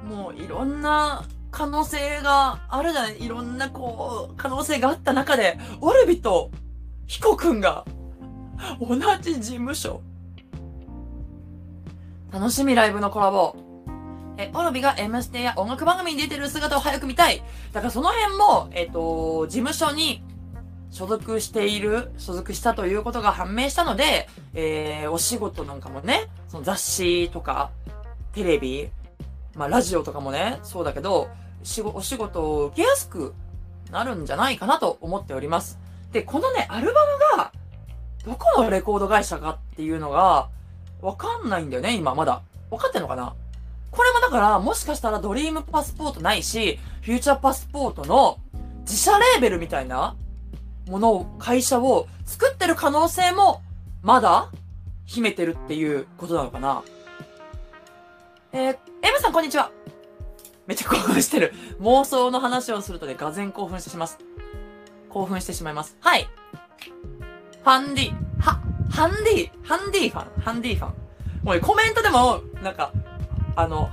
[0.03, 3.23] もういろんな可能性があるじゃない？
[3.23, 6.49] いろんなこう、可能性があった中で、オルビと
[7.05, 7.85] ヒコくんが、
[8.79, 10.01] 同じ事務所。
[12.31, 13.55] 楽しみライブのコラボ。
[14.37, 17.43] え、オルビが M ステや音楽番組に出てる姿を早く見たい。
[17.73, 20.23] だからその辺も、えっ、ー、と、事務所に
[20.91, 27.69] 所属している、所属したということが判明したので、えー、お仕事なんかもね、その雑誌とか、
[28.31, 28.89] テレビ、
[29.53, 31.29] まあラジオとかもね、そうだけど、
[31.63, 33.33] しお仕事を受けやすく
[33.91, 35.79] なるんじゃないかなと思っております。
[36.13, 37.01] で、このね、アルバ
[37.35, 37.51] ムが、
[38.25, 40.47] どこのレコード会社かっていうのが、
[41.01, 42.41] わかんないんだよね、今まだ。
[42.69, 43.33] わかってんのかな？
[43.91, 48.39] これもだから、もしかしたらドリームパスポートないし、フューチャーパスポートの
[48.81, 50.15] 自社レーベルみたいな
[50.87, 53.61] ものを、会社を作ってる可能性も、
[54.01, 54.49] まだ
[55.05, 56.83] 秘めてるっていうことなのかな？
[58.53, 59.71] えー、M さんこんにちは
[60.67, 61.53] めっちゃ興奮してる。
[61.81, 64.19] 妄想の話をするとね、がぜ興奮してします。
[65.09, 65.97] 興奮してしまいます。
[65.99, 66.29] はい。
[67.63, 68.13] ファンディ、
[68.91, 70.93] ハンディ、ハンディファン、ハンディファン。
[71.43, 72.91] もうコメントでも、なんか、
[73.55, 73.89] あの、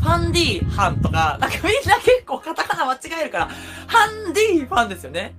[0.00, 3.48] ファンディファンとか、なんかみんな結構カタカナ間違えるから、
[3.86, 5.34] ハンディファンですよね。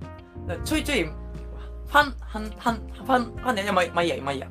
[0.64, 4.48] ちょいちょい、ファン、ハン、ハン、ファン、ファンね、まあ、まあいいや、まあいいや。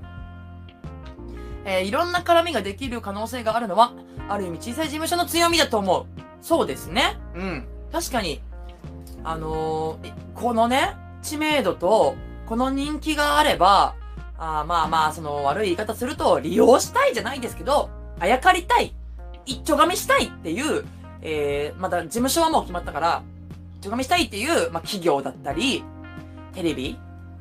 [1.65, 3.93] えー、いろんな絡みができる可能性があるのは、
[4.29, 6.05] ある意味小さい事務所の強みだと思う。
[6.41, 7.17] そうですね。
[7.35, 7.67] うん。
[7.91, 8.41] 確かに、
[9.23, 12.15] あのー、このね、知名度と、
[12.45, 13.95] この人気があれば、
[14.37, 18.93] あまあまあ、その悪い言い方すると、利用したいじゃないですけど、あやかりたい、
[19.45, 20.85] 一丁噛みしたいっていう、
[21.21, 23.23] えー、まだ事務所はもう決まったから、
[23.79, 25.83] 一丁噛みしたいっていう、まあ企業だったり、
[26.53, 26.97] テレビ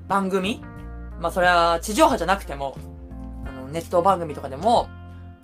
[0.09, 0.62] 番組
[1.20, 2.76] まあそれは地上波じゃなくても、
[3.46, 4.88] あの、ネット番組とかでも、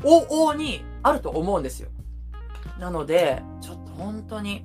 [0.02, 1.88] 往々にあると思うんですよ。
[2.78, 4.64] なので、ちょっと本当に、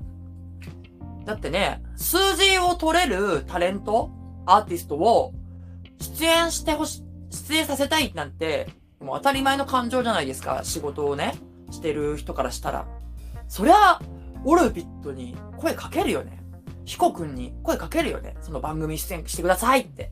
[1.25, 4.11] だってね、数字を取れるタレント、
[4.45, 5.33] アーティストを
[5.99, 8.67] 出演してほし、出演させたいなんて、
[8.99, 10.61] もう当たり前の感情じゃないですか。
[10.63, 11.35] 仕事をね、
[11.71, 12.87] してる人からしたら。
[13.47, 13.99] そりゃ、
[14.43, 16.39] オルビットに声かけるよね。
[16.85, 18.35] ヒコくんに声かけるよね。
[18.41, 20.11] その番組出演してくださいって。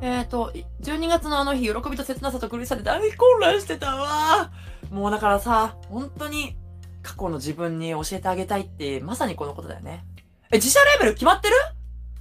[0.00, 0.52] えっ、ー、と、
[0.82, 4.52] 12月のあの日、喜びと切なさと苦しさで大混乱してたわ。
[4.90, 6.56] もうだからさ、本当に
[7.02, 10.04] 過去の自分に教えてあげたいって、まさにこのことだよね。
[10.50, 11.54] え、自社レベル決まってる？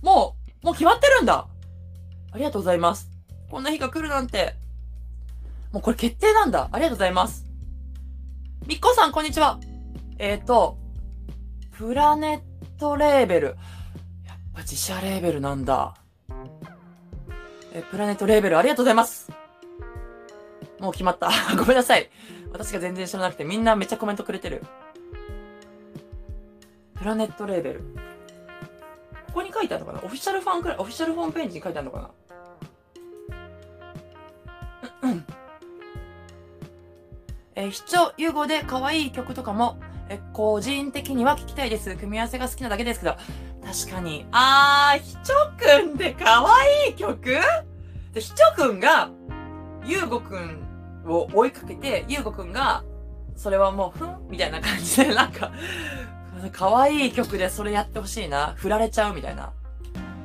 [0.01, 1.45] もう、もう決まってるんだ。
[2.31, 3.11] ありがとうございます。
[3.51, 4.55] こんな日が来るなんて。
[5.73, 6.69] もうこれ決定なんだ。
[6.71, 7.45] ありがとうございます。
[8.65, 9.59] みっこさん、こんにちは。
[10.19, 10.77] えっ、ー、と、
[11.77, 12.41] プラネ
[12.77, 13.47] ットレーベル。
[13.47, 15.95] やっぱ自社レーベルなんだ。
[17.73, 19.29] え、プラネットレーベルありがとうございます。
[20.79, 21.29] もう決まった。
[21.59, 22.09] ごめんなさい。
[22.53, 24.63] 私が全然知らなくてみんなめっちゃコメントくれてる。
[26.95, 28.12] プラネットレーベル。
[29.33, 30.03] ここに書いてあるのかな？
[30.03, 32.11] オフィシャルファンクラオフィシャルホームページに書いてあるのか
[35.01, 35.09] な？
[35.09, 35.25] うん
[37.55, 41.95] えー、視聴融合で可愛い曲とかも、え個人的には聞きたいです。
[41.95, 43.15] 組み合わせが好きなだけですけど。
[43.63, 44.25] 確かに。
[44.31, 47.39] あー、ひちょくんで可愛い曲？
[48.13, 49.09] で、ひちょくんが、
[49.85, 50.63] ゆうごくん
[51.07, 52.83] を追いかけて、ゆうごくんが、
[53.35, 54.27] それはもう、ふん？
[54.29, 55.51] みたいな感じで、なんか、
[56.49, 58.53] 可愛い曲でそれやってほしいな。
[58.57, 59.53] 振られちゃうみたいな。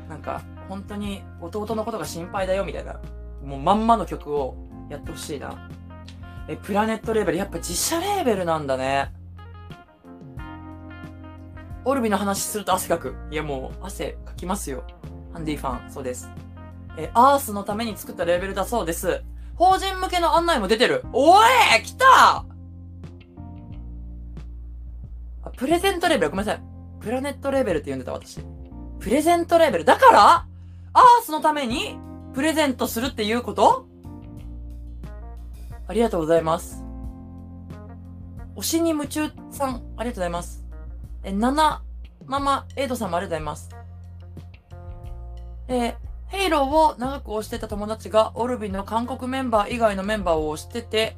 [0.08, 3.00] なんか、本当に弟のことが心配だよみたいな。
[3.44, 4.56] もうまんまの曲を
[4.90, 5.68] やってほしいな。
[6.48, 9.12] え、プラネットレーベル、やっぱ自社レーベルなんだね。
[11.84, 13.14] オルビの話すると汗かく。
[13.30, 14.84] いやもう、汗かきますよ。
[15.32, 16.30] ハンディファン、そうです。
[16.96, 19.22] え、アースのために作ったレーベルだそうです。
[19.56, 21.04] 法人向けの案内も出てる。
[21.12, 21.46] おい
[21.82, 22.44] 来た
[25.42, 26.62] あ、プレゼントレベル、ごめんなさい。
[27.00, 28.40] プラネットレベルって呼んでた私。
[28.98, 29.84] プレゼントレベル。
[29.84, 30.46] だから
[30.92, 31.98] アースのために
[32.34, 33.86] プレゼントするっていうこと？
[35.86, 36.82] ありがとうございます。
[38.56, 40.64] 推しに夢中さん、ありがとうございます。
[41.22, 41.82] え、ナナ
[42.26, 43.70] ママエイドさんもありがとうございます。
[45.68, 45.96] え、
[46.26, 51.16] ヘイローを長く推してた友達がオルビの韓国メンバー以外のメンバーを推してて、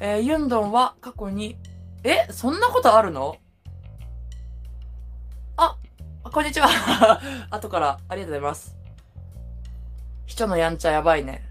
[0.00, 1.58] えー、ユンドンは過去に、
[2.04, 3.36] えそんなことあるの、
[6.36, 6.68] こんにちは。
[7.48, 8.76] 後からありがとうございます。
[10.26, 11.48] 人のやんちゃやばいね。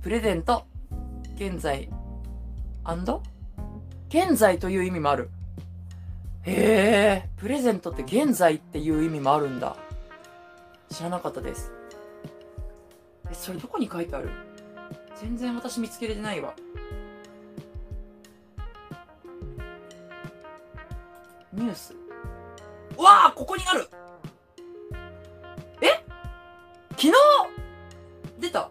[0.00, 0.64] プレゼント、
[1.34, 1.90] 現在、
[2.84, 3.20] アンド？
[4.10, 5.28] 現在という意味もある。
[6.42, 9.74] へえ、プレゼントって現在っていう意味もあるんだ。
[10.88, 11.72] 知らなかったです。
[13.28, 14.30] え、それどこに書いてある？
[15.16, 16.54] 全然私見つけれてないわ。
[21.52, 22.01] ニュース。
[22.98, 23.88] うわあここにある
[25.80, 26.04] え？
[26.90, 27.12] 昨日？
[28.38, 28.70] 出た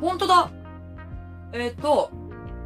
[0.00, 0.50] 本当だ
[1.52, 2.10] えっ、ー、と、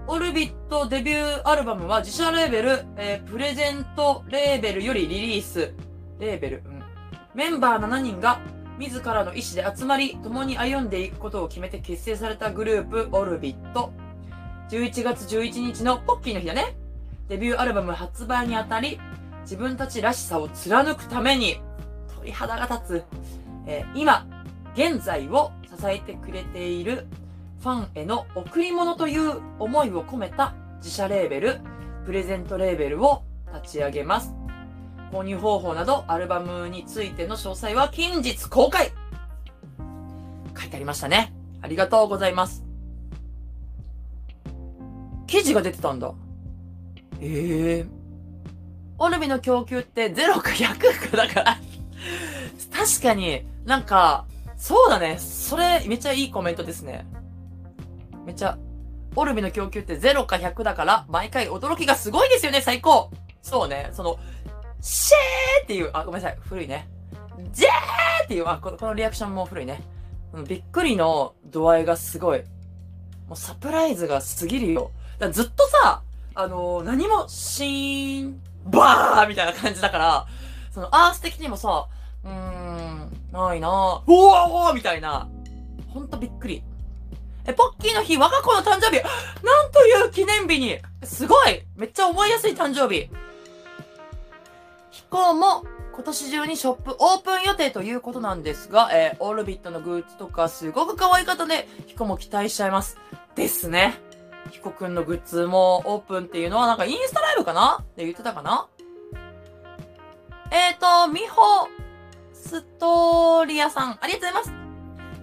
[0.09, 5.73] オルビットデビューアルバムは自社レーベル、えー、プレゼントレーベルよりリリース。
[6.19, 6.83] レーベル、うん。
[7.35, 8.41] メンバー7人が
[8.79, 13.93] 自らの意思で集まり、共に歩んでいくことを決めて結成されたグループ、オルビット。
[14.71, 16.77] 11月11日のポッキーの日だね。
[17.29, 18.99] デビューアルバム発売にあたり、
[19.51, 21.61] 自分たちらしさを貫くために、
[22.15, 23.05] 鳥肌が立つ、
[23.67, 24.25] えー、今、
[24.77, 27.09] 現在を支えてくれている
[27.61, 31.59] ファンへの贈り物という思いを込めた自社レーベル、
[32.07, 34.33] プレゼントレーベルを立ち上げます。
[35.11, 38.93] 購入方法などアルバムについての詳細は近日公開
[40.57, 41.35] 書いてありましたね。
[41.61, 42.65] ありがとうございます。
[45.27, 46.15] 記事が出てたんだ。
[47.21, 48.00] ええー。
[49.01, 51.57] オルビの供給って0か100かだから
[52.71, 55.19] 確かになんか、そうだね。
[55.19, 57.07] それめっちゃいいコメントですね。
[58.27, 58.59] めっちゃ、
[59.17, 63.11] オルビの供給って0か100だから、毎回驚きがすごいですよね、最高
[63.43, 64.19] そうね、その、
[64.81, 66.89] シェーっていう、あ、ごめんなさい、古いね。
[67.53, 69.83] ジェーっていう、あ、このこのリアクションも古いね。
[70.47, 72.41] びっくりの度合いがすごい。
[73.29, 74.91] もうサプライズが過ぎるよ。
[75.19, 76.03] だずっとさ、
[76.35, 80.27] あのー、何も、シーン、バーみたいな感じだから、
[80.73, 81.87] そのアース的にもさ、
[82.25, 85.29] うーん、ないなぁ、おーみたいな。
[85.89, 86.63] ほんとびっくり。
[87.47, 89.03] え、ポッキーの日、我が子の誕生日
[89.45, 93.09] なんという記念日にすごいめっちゃ覚えやすい誕生日
[94.91, 102.99] 飛行も今年中にショップオープン予定ということなんですが、えー、オールビットのグッズとかすごく可愛い方で、ヒコも期待しちゃいます。
[103.35, 103.99] ですね。
[104.51, 107.79] ヒコくんのグッズもオープンっていうのはなんかインスタライブかな？
[107.83, 108.69] って言ってたかな？
[110.51, 111.69] えーと、ミホ
[112.33, 114.53] ストーリアさん、ありがとうございます。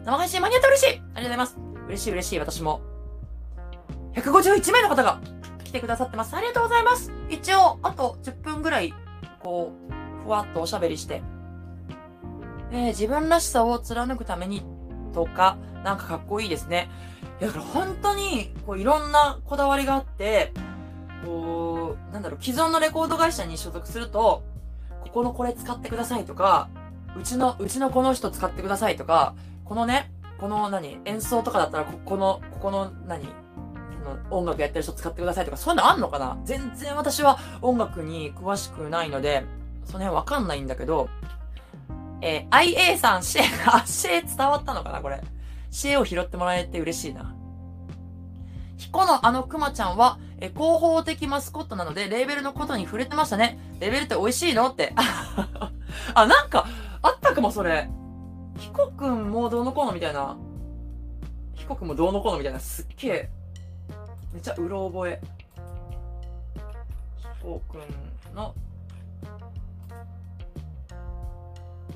[0.06, 1.58] 生配信間に合って嬉しいありがとうございます。
[1.88, 2.82] 嬉しい嬉しい、私も。
[4.14, 5.20] 151名の方が
[5.66, 6.34] 来てくださってます。
[6.36, 7.12] ありがとうございます。
[7.30, 8.94] 一応、あと10分ぐらい、
[9.40, 11.22] こう、ふわっとおしゃべりして、
[12.72, 14.66] えー、自分らしさを貫くために
[15.18, 16.90] とか、なんかかっこいいですね。
[17.42, 20.54] いや、だから本当に、こう、いろんなこだわりがあって、
[21.26, 24.44] こう、なんだろう、既存のレコード会社に所属すると、
[25.02, 26.70] ここのこれ使ってくださいとか、
[27.18, 29.34] うちの、うちのこの人使ってくださいとか、
[29.66, 33.28] このね、この何、演奏とかだったら、ここの、ここの何、
[34.30, 36.38] 音楽やってる人使ってくださいとか、そういうのあんのかな？
[36.46, 39.44] 全然私は音楽に詳しくないので、
[39.84, 41.10] その辺わかんないんだけど、
[42.22, 45.22] えー、IA さん、シェ、あ、シェ伝わったのかなこれ。
[45.70, 47.36] シェを拾ってもらえて嬉しいな。
[48.78, 53.60] ヒコのあのクマちゃんは、え、広報的マスコットなので、レーベルのことに触れてましたね。
[53.80, 54.68] レーベルって美味しいの？
[54.70, 54.94] って。
[56.14, 56.68] あ、なんか、
[57.02, 57.90] あったかも、それ。
[58.58, 60.38] ヒコくんもどうのこうのみたいな。
[61.56, 62.60] ヒコくんもどうのこうのみたいな。
[62.60, 63.30] すっげえ、
[64.34, 65.22] めっちゃうろ覚え。
[67.18, 68.54] ヒコくんの、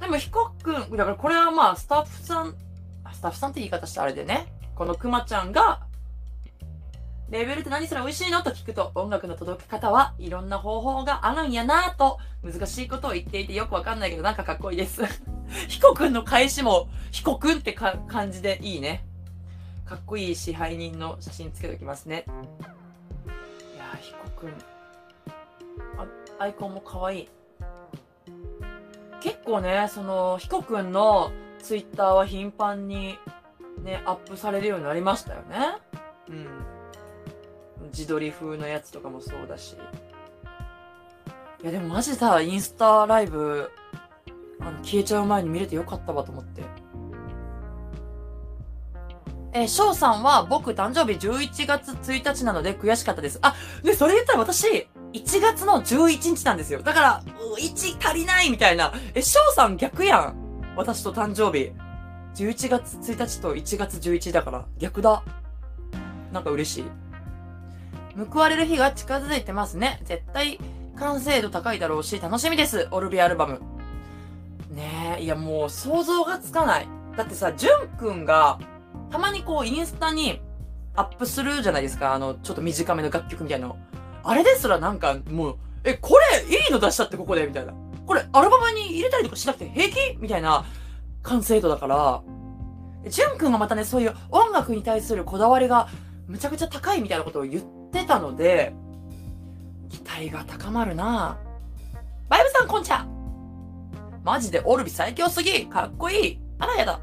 [0.02, 2.56] でもヒコくん、だからこれはまあ、スタッフさん、
[3.14, 5.82] スタッフさんって言い方してあれでね、このクマちゃんが、
[7.30, 8.42] レベルって何すら美味しいの？
[8.42, 15.04] と聞くと、音楽の届け方はいろんな方法があるんやなと、難しいことを言っていてよくわかんないけど、なんかかっこいいです。
[15.70, 19.06] ヒコくんの返しも、ヒコくんってか感じでいいね。
[19.86, 22.26] かっこいい支配人の写真つけときますね。
[23.76, 24.50] いやー、ヒコくん。
[26.00, 27.30] あ、アイコンもかわいい。
[29.22, 33.18] 結構ね、その、ヒコくんのツイッターは頻繁に
[33.84, 35.78] ね、アップされるようになりましたよね。
[36.28, 36.48] うん。
[37.92, 39.76] 自撮り風のやつとかもそうだし。
[41.62, 43.72] いやでもマジさ、インスタライブ、
[44.60, 46.64] あの、消えちゃう前に見れてよかったわと思って。
[49.54, 53.38] えー、翔さんは僕誕生日11月1日なので悔しかったです。
[53.42, 53.54] あ、
[53.84, 56.82] で、それ言ったら私、1月の11日なんですよ。
[56.82, 57.24] だから、
[57.60, 58.94] 1足りないみたいな。
[59.14, 60.74] え、翔さん逆やん。
[60.76, 61.72] 私と誕生日。
[62.36, 65.24] 11月1日と1月11日だから逆だ。
[66.32, 66.86] なんか嬉しい。
[68.32, 70.00] 報われる日が近づいてますね。
[70.06, 70.60] 絶対
[70.98, 72.88] 完成度高いだろうし、楽しみです。
[72.92, 73.62] オルビアルバム。
[74.70, 76.88] ねえ、いやもう想像がつかない。
[77.18, 78.60] だってさ、ジュンくんが
[79.10, 80.42] たまにこうインスタに
[80.96, 82.14] アップするじゃないですか。
[82.14, 83.78] あの、ちょっと短めの楽曲みたいなの。
[84.24, 87.74] あれですらなんかもう、え、これいいの出しちゃってここでみたいな。
[88.06, 90.66] これアルバムに入れたりとかしなくて平気みたいな
[91.24, 92.22] 完成度だから、
[93.08, 95.88] ジュン君はまたね、そういう音楽に対するこだわりが
[96.28, 98.74] むちゃくちゃ高いみたいなことを言ってたので、
[99.90, 101.38] 期待が高まるな。
[102.30, 103.06] バイブさんこんちゃ
[104.24, 105.68] マジでオルビ最強すぎ。
[105.68, 106.40] かっこいい。
[106.60, 107.00] あらやだ。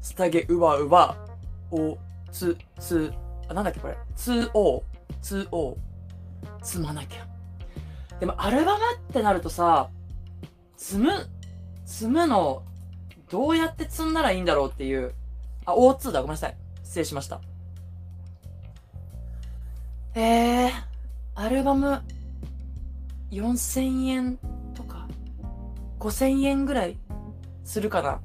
[0.00, 1.16] スタゲウバウバ
[1.70, 1.96] お、
[2.30, 3.12] つ、つ、
[3.48, 3.96] あ、なんだっけこれ。
[4.14, 4.82] つお、
[5.22, 5.76] つお、
[6.62, 7.26] 積まなきゃ。
[8.20, 9.90] でもアルバムってなるとさ、
[10.76, 11.10] 積む、
[11.84, 12.62] 積むの、
[13.30, 15.14] どうやって積んだらいいんだろうっていう。
[15.66, 16.20] あ、O2 だ。
[16.20, 16.56] ごめんなさい。
[16.82, 17.40] 失礼しました。
[20.14, 20.70] えー、
[21.34, 22.02] アルバム、
[23.30, 24.38] 4000円
[24.74, 25.08] とか、
[25.98, 26.98] 5000円ぐらい
[27.64, 28.20] するかな。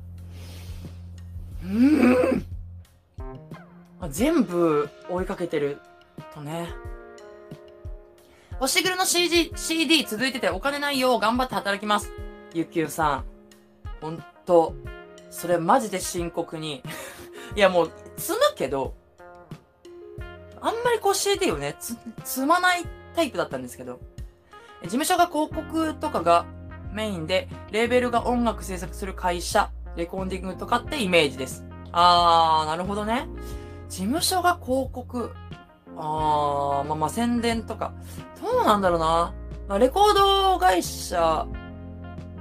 [1.63, 2.45] うん。
[4.09, 5.79] 全部追いかけてる
[6.33, 6.69] とね。
[8.61, 11.17] おしぐるの CD、CD 続いててお金ないよ。
[11.17, 12.11] 頑張って働きます。
[12.53, 13.25] ゆきゅうさん。
[14.01, 14.75] ほんと、
[15.29, 16.83] それマジで深刻に。
[17.55, 18.95] いやもう、積むけど、
[20.59, 22.83] あんまりこう CD をね、積まない
[23.15, 24.01] タイプだったんですけど、
[24.83, 26.45] 事務所が広告とかが
[26.91, 31.63] メインで、レーベルが音楽制作する会社、レコーディングとかってイメージです。
[31.93, 33.25] あー、なるほどね。
[33.87, 35.31] 事務所が広告。
[35.99, 37.93] あー、まあまあ宣伝とか。
[38.41, 39.33] どうなんだろうな。
[39.67, 41.45] まあ、レコード会社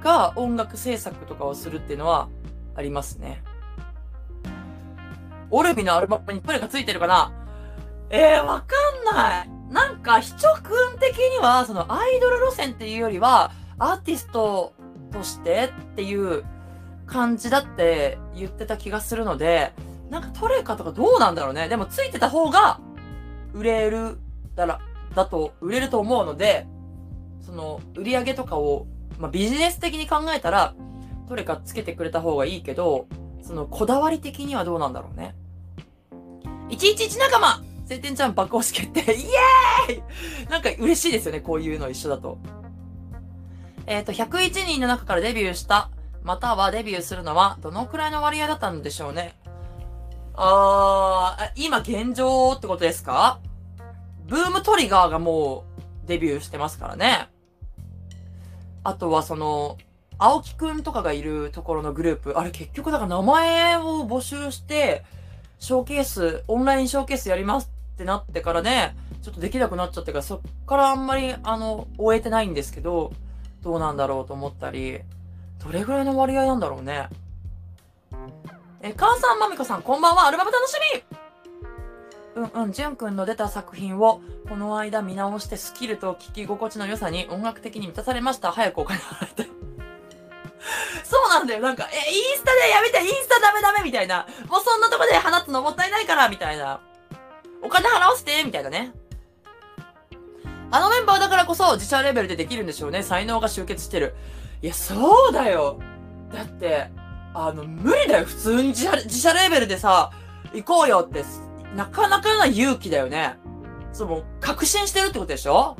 [0.01, 2.29] が音楽制作とかをするっていうのは
[2.75, 3.43] ありますね。
[5.51, 7.31] オルビのアルバムにプレがついてるかな
[8.09, 9.49] えー、わかんない。
[9.71, 14.73] なんか、ひちょくん的には、そのアイドル路線っていうよりは、アーティスト
[15.11, 16.43] としてっていう
[17.05, 19.73] 感じだって言ってた気がするので、
[20.09, 21.67] なんかトレカとかどうなんだろうね。
[21.69, 22.79] でもついてた方が
[23.53, 24.17] 売れる
[24.55, 24.79] だら、
[25.15, 26.67] だと売れると思うので、
[27.41, 28.87] その売り上げとかを、
[29.17, 30.75] まあ、ビジネス的に考えたら、
[31.27, 33.07] トレカつけてくれた方がいいけど、
[33.41, 35.35] そのこだわり的にはどうなんだろうね。
[36.69, 42.37] 111仲間晴天ちゃん爆押し決定イエーイなんか嬉しいですよね、こういうの一緒だと。
[43.87, 45.89] えっ、ー、と、101人の中からデビューした、
[46.21, 49.38] またはデビューするのは、どのくらいの割合だったんでしょうね。
[50.41, 53.41] あー、今現状ってことですか？
[54.25, 55.65] ブームトリガーがも
[56.05, 57.27] うデビューしてますからね。
[58.85, 59.77] あとはその、
[60.17, 65.03] 青木くんとかがいるところのグループ、あれ結局だから名前を募集して、
[65.59, 73.11] ショーケース、オンラインショーケースやりますってなってからね、ちょっとできなくなっちゃってから、そっからあんまり、あの、終えてないんですけど、
[73.61, 75.01] どうなんだろうと思ったり、
[75.61, 77.09] どれぐらいの割合なんだろうね。
[78.81, 81.03] え、母さんまみこさん、こんばんは、アルバム楽しみ
[82.35, 88.51] うんうん、じゅんくんの出た作品を、この間見直してスキルと聴き心地の良さに音楽的に満たされました。
[88.53, 89.49] 早くお金払いたい。
[91.03, 91.59] そうなんだよ。
[91.59, 94.25] なんか、え、インスタでやめて、インスタダメダメみたいな。
[94.47, 96.79] もうそんなとこで放つのもったいないから、みたいな。
[97.61, 98.93] お金払わせて、みたいなね。
[100.71, 103.03] あのメンバーだからこそ自社レベルでできるんでしょうね。
[103.03, 104.15] 才能が集結してる。
[104.61, 105.79] いや、そうだよ。
[106.31, 106.91] だって、
[107.33, 108.25] あの、無理だよ。
[108.25, 110.11] 普通に自社自社レベルでさ、
[110.53, 111.23] 行こうよって、
[111.75, 113.37] なかなかな勇気だよね。
[113.93, 115.77] その、確信してるってことでしょ？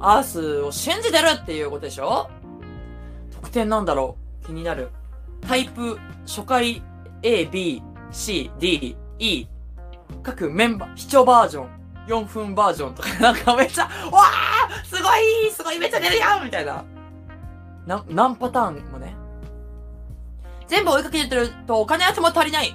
[0.00, 2.30] アースを信じてるっていうことでしょ？
[3.32, 4.46] 得点なんだろう？
[4.46, 4.90] 気になる。
[5.46, 6.82] タイプ、初回
[7.22, 9.46] A, B, C, D, E。
[10.22, 11.68] 各メンバー、視聴バージョン、
[12.06, 16.84] 4分バージョンとか、 なんかめっちゃ、わーすごいすごいめっちゃ出るやんみたいな。
[17.86, 18.84] な、何パターン？
[20.66, 22.74] 全部追いかけてるとお金集も足りない。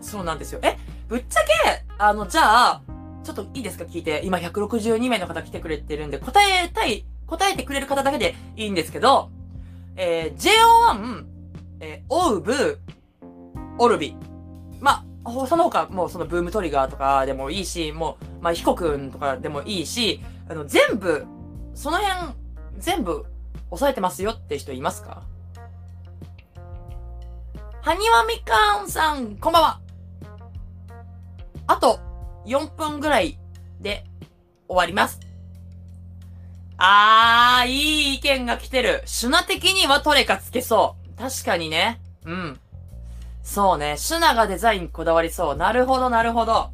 [0.00, 0.60] そうなんですよ。
[0.62, 0.76] え、
[1.08, 2.82] ぶっちゃけ、あの、じゃあ、
[3.24, 3.84] ちょっといいですか？
[3.84, 4.20] 聞いて。
[4.24, 9.30] 今162名の方来てくれてるんで、答えたい、答えてくれる方だけでいいんですけど、
[9.96, 10.38] えー、
[10.94, 11.24] JO1、
[11.80, 12.78] えー、オウブ、
[13.78, 14.16] オルビ。
[14.80, 21.26] まあ、その他、もうそのブームトリガーとかでもいいし、もう、まあ、ヒコくんとかでもいいし、あの、全部、
[21.74, 22.32] その辺、
[22.78, 23.24] 全部、
[23.70, 25.22] 抑えてますよって人いますか？
[27.86, 29.80] はにわみかんさん、こんばんは。
[31.68, 32.00] あと、
[32.44, 33.38] 4分ぐらい
[33.80, 34.02] で
[34.66, 35.20] 終わります。
[36.78, 39.04] あー、いい意見が来てる。
[39.06, 41.16] シュナ的にはトレカつけそう。
[41.16, 42.00] 確かにね。
[42.24, 42.60] うん。
[43.44, 43.96] そうね。
[43.98, 45.56] シュナがデザインこだわりそう。
[45.56, 46.72] なるほど、なるほど。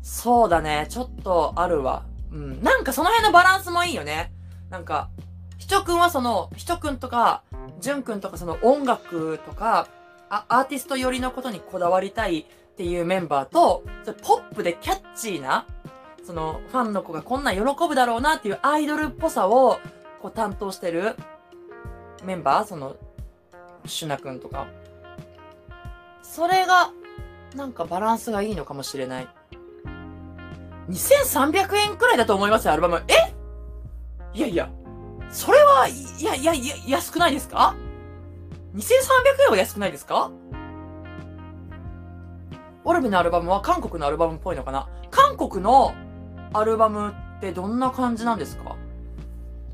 [0.00, 0.86] そうだね。
[0.88, 2.06] ちょっとあるわ。
[2.32, 2.62] うん。
[2.62, 4.32] なんかその辺のバランスもいいよね。
[4.70, 5.10] なんか、
[5.58, 7.42] ひちょくんはその、ひちょくんとか、
[7.80, 9.88] じゅんくんとかその音楽とか、
[10.28, 12.44] アーティスト寄りのことにこだわりたいっ
[12.76, 13.84] ていうメンバーと、
[14.22, 15.66] ポップでキャッチーな、
[16.24, 19.78] その、ファンの子がこんなん喜ぶだろうなっていうアイドルっぽさを、
[20.20, 21.16] こう担当してる
[22.24, 22.96] メンバー、その、
[23.84, 24.66] シュナくんとか。
[26.22, 26.90] それが、
[27.54, 29.28] なんかバランスがいいのかもしれない。
[30.90, 33.02] 2300円くらいだと思いますよ、アルバム。
[33.08, 33.34] え？
[34.34, 34.68] いやいや、
[35.30, 37.74] それは、いやいやいや、安くないですか？
[38.76, 38.82] ?2300
[39.46, 40.30] 円は安くないですか？
[42.84, 44.88] オルビのアルバムは韓国のアルバムっぽいのかな？
[45.10, 45.94] 韓国の
[46.52, 48.76] アルバムってどんな感じなんですか？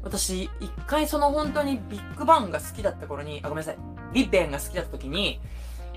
[0.02, 3.78] 私、一回その本当にビッグバンが好きだった頃に、あ、ごめんなさい。
[4.12, 5.40] ビッベンが好きだった時に、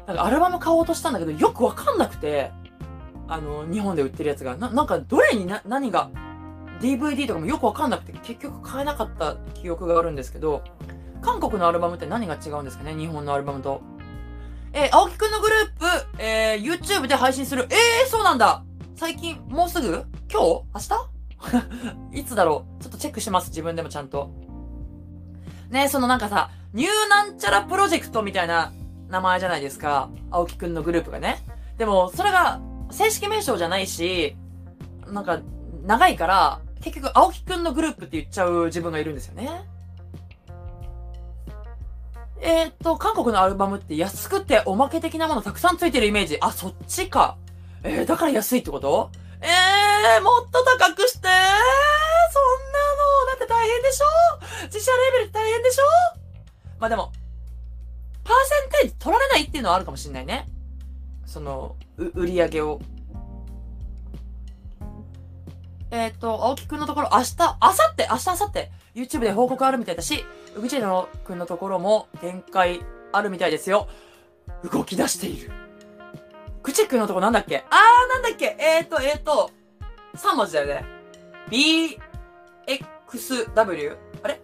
[0.06, 2.52] なんかアルバム買おうとしたんだけど、よくわかんなくて、
[3.28, 6.12] あの、日本で売ってるやつが、な、なんかどれにな、何が、
[6.82, 10.62] DVD とかもよくわかんなくて、結局買えなかった記憶があるんですけど、
[11.26, 12.94] 韓国のアルバムって何が違うんですかね？
[12.94, 13.82] 日本のアルバムと。
[14.74, 17.68] えー、青木くんのグループ、えー、YouTube で配信する。
[17.70, 18.64] えー、そうなんだ
[18.96, 20.06] 最近、もうすぐ？
[20.32, 20.90] 今日？
[22.14, 22.20] 明日？
[22.22, 22.84] いつだろう？
[22.84, 23.50] ちょっとチェックします。
[23.50, 24.30] 自分でもちゃんと。
[25.70, 28.72] ねそのなんかさ、ニューなんちゃらプロジェクトみたいな
[29.10, 30.10] 名前じゃないですか。
[30.30, 31.44] 青木くんのグループがね。
[31.78, 32.62] でも、それが
[32.92, 34.38] 正式名称じゃないし、
[35.08, 35.40] なんか、
[35.84, 39.66] 長いから、結局、青木くんのグループって言っちゃう自分がいるんですよね。
[42.48, 46.38] えー、っと、韓国のアルバムって安くておまけ的なものたくさんついてるイメージ。
[46.40, 47.38] あ、そっちか。
[47.82, 49.10] えー、だから安いってこと？
[49.42, 51.18] えー、もっと高くして？
[51.18, 51.34] そんなの、
[53.30, 54.06] だって大変でしょ？
[54.66, 55.84] 自社レベル大変でしょ？
[56.80, 57.12] まあでも、
[58.24, 60.48] パーセンテージ取られないっていうのはあるかもしんないね。
[61.26, 62.80] その、売り上げを。
[65.90, 68.52] えっ、ー、と、青木くんのところ、明日、明後日、明日、明後
[68.94, 70.24] 日、YouTube で報告あるみたいだし、
[70.56, 72.80] うぐちのくんのところも展開
[73.12, 73.88] あるみたいですよ。
[74.72, 75.52] 動き出している。
[76.64, 77.58] くちくんのとこなんだっけ？
[77.58, 78.56] あー、なんだっけ？
[78.60, 79.52] えっ、ー、と、え、ー、と、
[80.16, 80.86] 3文字だよね。
[81.50, 82.00] B,
[82.68, 83.98] X, W?
[84.24, 84.40] あれ？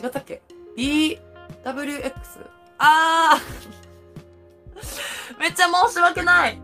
[0.00, 0.42] 違ったっけ
[0.76, 1.18] ?B,
[1.64, 2.40] W, X?
[2.78, 6.60] あー めっちゃ申し訳ない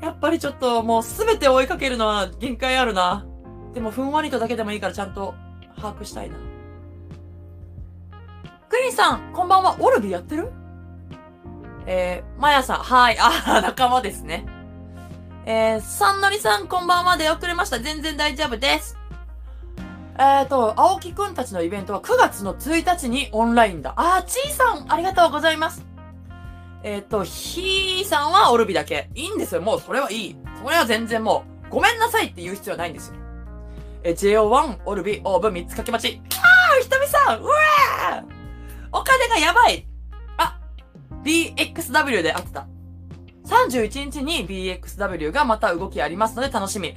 [0.00, 3.26] やっぱりちょっともうすべて追いかけるのは限界あるな。
[3.74, 5.34] でもふんわりとだけでもいいからちゃんと
[5.76, 6.36] 把握したいな。
[8.72, 9.76] クリンさん、こんばんは。
[9.80, 10.50] オルビやってる？
[11.84, 14.46] えー、まやさん、はい、あ、仲間ですね。
[15.44, 17.78] えー、さんのりさん、こんばんはで遅れました。
[17.80, 18.96] 全然大丈夫です。
[20.18, 23.92] えっ、ー、と、青木くんたちのイベントは9月の1日にオンラインだ。
[23.94, 25.84] あー、ちーさん、ありがとうございます。
[26.82, 29.10] えっ、ー、と、ひーさんはオルビだけ。
[29.14, 29.60] いいんですよ。
[29.60, 30.36] もうそれはいい。
[30.64, 33.16] それは全然もう、ごめんなさいって言う必要はないんですよ。
[34.02, 36.22] えー、JO1、オルビ、オーブ3つ掛け待ち。
[36.40, 38.41] あー、ひとみさんうわー
[38.92, 39.86] お金がやばい
[40.36, 40.58] あ、
[41.24, 42.66] BXW で合ってた。
[43.46, 46.94] 31日に BXW がまた動きありますので楽しみ。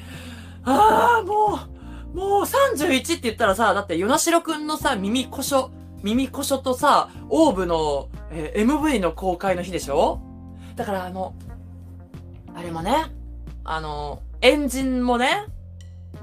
[0.64, 1.60] あー、も
[2.14, 5.72] う、もう31って言ったらさ、だって、ヨナシロくんのさ、耳こしょ、
[6.04, 10.20] 耳こしょとさ、オーブの、えー、MV の公開の日でしょ？
[10.76, 11.34] だからあの、
[12.56, 13.12] あれもね、
[13.64, 15.46] あの、エンジンもね、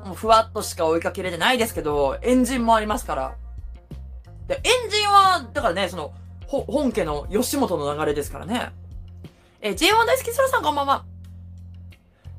[0.05, 3.37] もうふわっとしか追いかけれてないですけど、エンジンもありますから。
[4.53, 6.13] で、エンジンは、だからね、その、
[6.47, 8.71] 本家の吉本の流れですからね。
[9.63, 11.05] えー、J1 大好きソラさんこんばんは。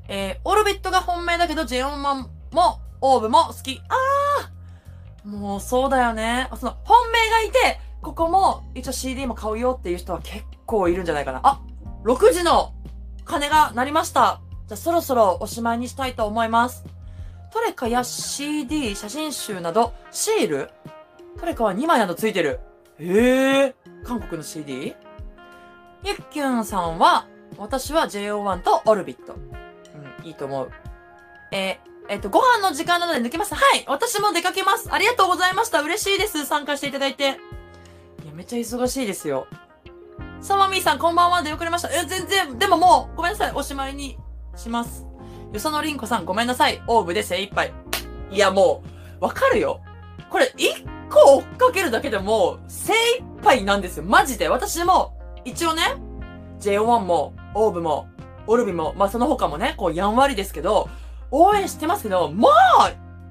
[0.08, 3.82] えー、オルビットが本命だけど J1 マンも、オーブも好き。
[3.90, 6.50] あーもうそうだよね。
[6.60, 11.40] その、本命がいて、ここも一応 CD も買うよっていう人は結構いるんじゃないかな。
[11.44, 11.62] あ
[12.04, 12.74] !6 時の
[13.26, 14.42] 鐘が鳴りました。
[14.68, 16.84] じゃあそろそろおしまいにしたいと思います。
[17.52, 20.70] トレカや CD、写真集など、シール？
[21.40, 22.60] トレカは2枚などついてる。
[23.00, 23.76] へえ。
[24.04, 24.96] 韓国の CD?
[26.06, 27.28] ゆっきゅんさんは、
[27.58, 29.36] 私は JO1 とオルビット。
[30.22, 30.72] うん、いいと思う。
[31.52, 33.56] えー、えっ、ー、と、ご飯の時間なので抜けます。
[33.56, 34.90] はい、私も出かけます。
[34.92, 35.82] ありがとうございました。
[35.82, 36.46] 嬉しいです。
[36.46, 37.24] 参加していただいて。
[37.24, 37.36] いや、
[38.34, 39.48] めっちゃ忙しいですよ。
[40.42, 41.42] サマミーさん、こんばんは。
[41.42, 41.90] 出遅れました。
[41.90, 43.52] え、全然、でももう、ごめんなさい。
[43.54, 44.18] おしまいに
[44.56, 45.06] します。
[45.54, 46.82] よそのりんこさん、ごめんなさい。
[46.88, 47.72] オーブで精一杯。
[48.30, 48.84] いや、も
[49.22, 49.80] う、わかるよ。
[50.30, 54.04] これ、一個追っかけるだけでも、精一杯なんですよ。
[54.04, 54.50] マジで。
[54.50, 55.14] 私も、
[55.46, 55.84] 一応ね、
[56.60, 58.08] J1 も、オーブも、
[58.48, 60.90] オルビも、まあ、その他もね、こう、やんわりですけど、
[61.30, 62.50] 応援してますけど、も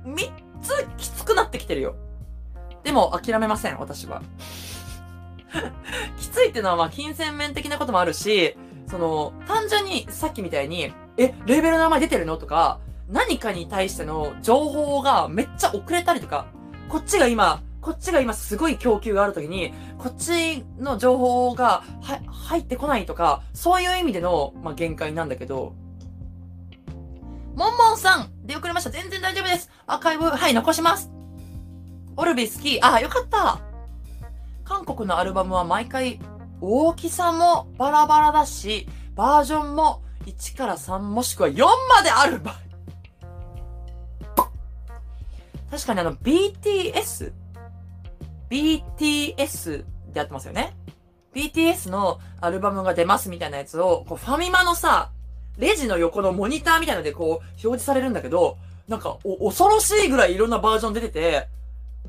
[0.05, 1.97] う、三つきつくなってきてるよ。
[2.85, 4.22] でも、諦めません、私は。
[6.18, 8.57] きついっていうのは、まあ、金銭面的なこともあるし、
[8.87, 12.78] その、単純に、さっきみたいに、え、レーベルの名前出てるのとか、
[13.09, 16.47] 何かに対しての情報がめっちゃ遅れたりとか、
[16.89, 21.83] こっちが今、こっちが今すごい供給があるときに、こっちの情報が
[22.28, 25.74] 入ってこないとか、そういう意味での、まあ、限界なんだけど、
[27.57, 28.91] モンモンさん出遅れました。
[28.91, 29.68] 全然大丈夫です。
[29.87, 31.11] アーカイブ、はい、残します。
[32.16, 32.80] オルビ好き。
[32.80, 33.61] あ、よかった。
[34.64, 36.20] 韓国のアルバムは毎回
[36.61, 42.55] 大きさもバラバラだし、バージョンも1から3もしくは4まである場合。
[45.72, 47.33] 確かにあの BTS
[48.53, 49.79] BTS
[50.13, 50.77] でやってますよね。
[51.35, 55.11] BTS のアルバムが出ますみたいなやつを、こうファミマのさ、
[55.57, 61.49] レジの横のモニターみたいのでこう表示されるんだけど、なんかお恐ろしいぐらいいろんなバージョン出てて、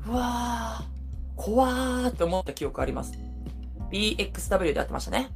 [0.06, 3.14] うわー、怖ーって思った記憶あります。
[3.90, 5.30] BXW でやってましたね。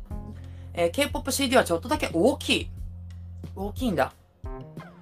[0.75, 2.71] えー、K-POP CD はちょっとだけ大きい。
[3.57, 4.13] 大きいんだ。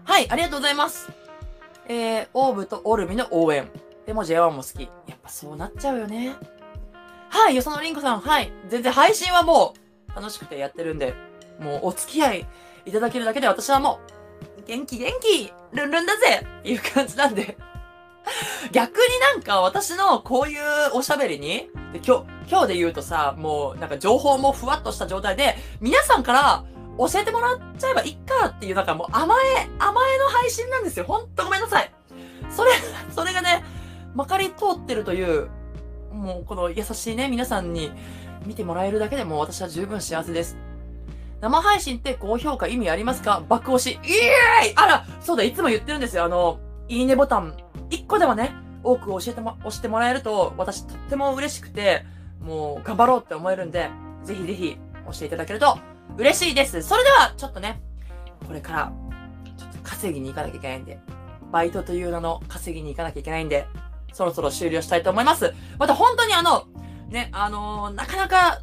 [0.04, 1.10] はい、ありがとうございます。
[1.88, 3.68] えー、オーブとオルビの応援。
[4.06, 4.82] でも J1 も好き。
[5.08, 6.34] やっぱそうなっちゃうよね。
[7.28, 8.52] はい、よそのりんこさん、はい。
[8.68, 9.74] 全然配信はも
[10.12, 11.14] う楽しくてやってるんで、
[11.60, 12.46] もうお付き合い
[12.84, 14.00] いただけるだけで私はも
[14.58, 17.56] う、元気元気ルンルンだぜっていう感じなんで
[18.72, 20.60] 逆になんか私のこういう
[20.94, 26.64] おしゃべりに、で今日、今日で言うとさ、もうなんか情報もふわっとした状態で、皆さんから
[26.98, 31.04] 教えてもらっちゃえばいっかっていう、なんかもう甘え、甘えの配信なんですよ。
[31.06, 31.92] ほんとごめんなさい。
[32.50, 32.72] それ、
[33.14, 33.64] それがね、
[34.16, 35.50] まかり通ってるという、
[36.10, 37.92] もうこの優しいね、皆さんに
[38.46, 40.56] 見てもらえるだけでも私は十分幸せです。
[41.42, 43.42] 生配信って高評価意味ありますか？
[43.46, 43.98] 爆押し。
[44.02, 46.24] イエーイあらそうだ、いつも言ってるんですよ。
[46.24, 46.58] あの、
[46.88, 47.58] いいねボタン、
[47.90, 52.06] 一個でもね、多く教えても、押してもらえると、私とっても嬉しくて、
[52.40, 53.90] もう頑張ろうって思えるんで、
[54.24, 55.76] ぜひぜひ押していただけると
[56.16, 56.80] 嬉しいです。
[56.80, 57.82] それでは、ちょっとね、
[58.46, 58.92] これから、
[59.58, 60.98] ちょっと稼ぎに行かなきゃいけないんで、
[61.52, 63.66] バイトという名の稼ぎに行かなきゃいけないんで、
[64.16, 65.52] そろそろ終了したいと思います。
[65.78, 66.64] また本当にあの、
[67.10, 68.62] ね、あのー、なかなか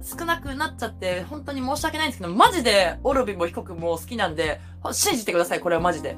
[0.00, 4.60] 少なくなっちゃって、本当に申し訳ないんですけど、マジでオルビもヒコ君も好きなんで、
[4.92, 6.16] 信じてください、これはマジで。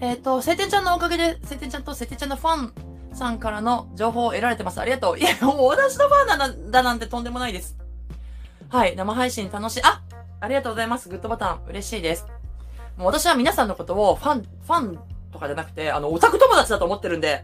[0.00, 2.72] えっ、ー、と、せてちゃんのおかげで、せてちゃんとせてちゃんのファン
[3.14, 4.80] さんからの情報を得られてます。
[4.80, 5.18] ありがとう。
[5.18, 7.76] いや、もう私のファンなんだなんてとんでもないです。
[8.68, 9.82] はい、生配信楽しい。
[9.82, 10.02] あ
[10.40, 11.08] ありがとうございます。
[11.08, 12.28] グッドボタン、嬉しいです。
[12.96, 17.42] もう私は皆さんのことをファン、ファンとかじゃなくて、あの、オタク友達だと思ってるんで、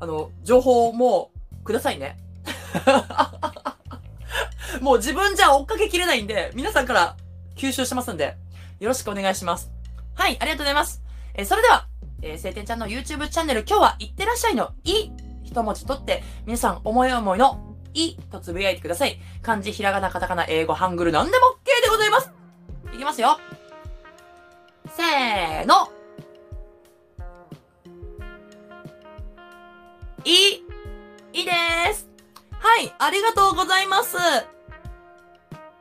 [0.00, 1.30] あの、情報も
[1.64, 2.18] くださいね。
[4.80, 7.16] もう自分じゃ追っかけきれないんで、皆さんから
[7.56, 8.36] 吸収してますんで、
[8.80, 9.70] よろしくお願いします。
[10.14, 11.02] はい、ありがとうございます。
[11.34, 11.86] えーそれでは、
[12.22, 15.10] えー、晴天ちゃんの YouTube チャンネル、今日は、いってらっしゃいの、い、
[15.44, 19.18] 一文字取って、皆さん思い思いの、い、とつぶやいてください。
[19.42, 22.30] 漢字、ひらがな、カタカナ、英語、ハングル、なんでも OK でございます。
[22.94, 23.38] いきますよ。
[24.96, 25.95] せーの。
[30.26, 30.66] い、い
[31.32, 31.52] いいで
[31.94, 32.08] す。
[32.58, 34.16] はい、ありがとうございます。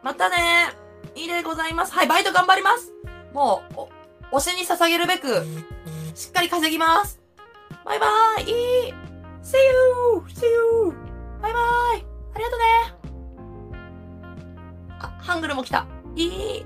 [0.04, 0.70] またね。
[1.16, 1.93] いいでございます。
[1.93, 2.93] はい、バイト頑張ります。
[3.34, 3.88] もう、
[4.34, 5.43] お、推しに捧げるべく、
[6.14, 7.20] しっかり稼ぎます。
[7.84, 8.50] バイバーイ。
[8.50, 8.93] いい。
[9.41, 10.22] See you!
[10.28, 10.93] See you!
[11.41, 12.06] バイバーイ。
[12.36, 12.64] ありがとね。
[15.00, 15.88] あ、ハングルも来た。
[16.16, 16.66] いい。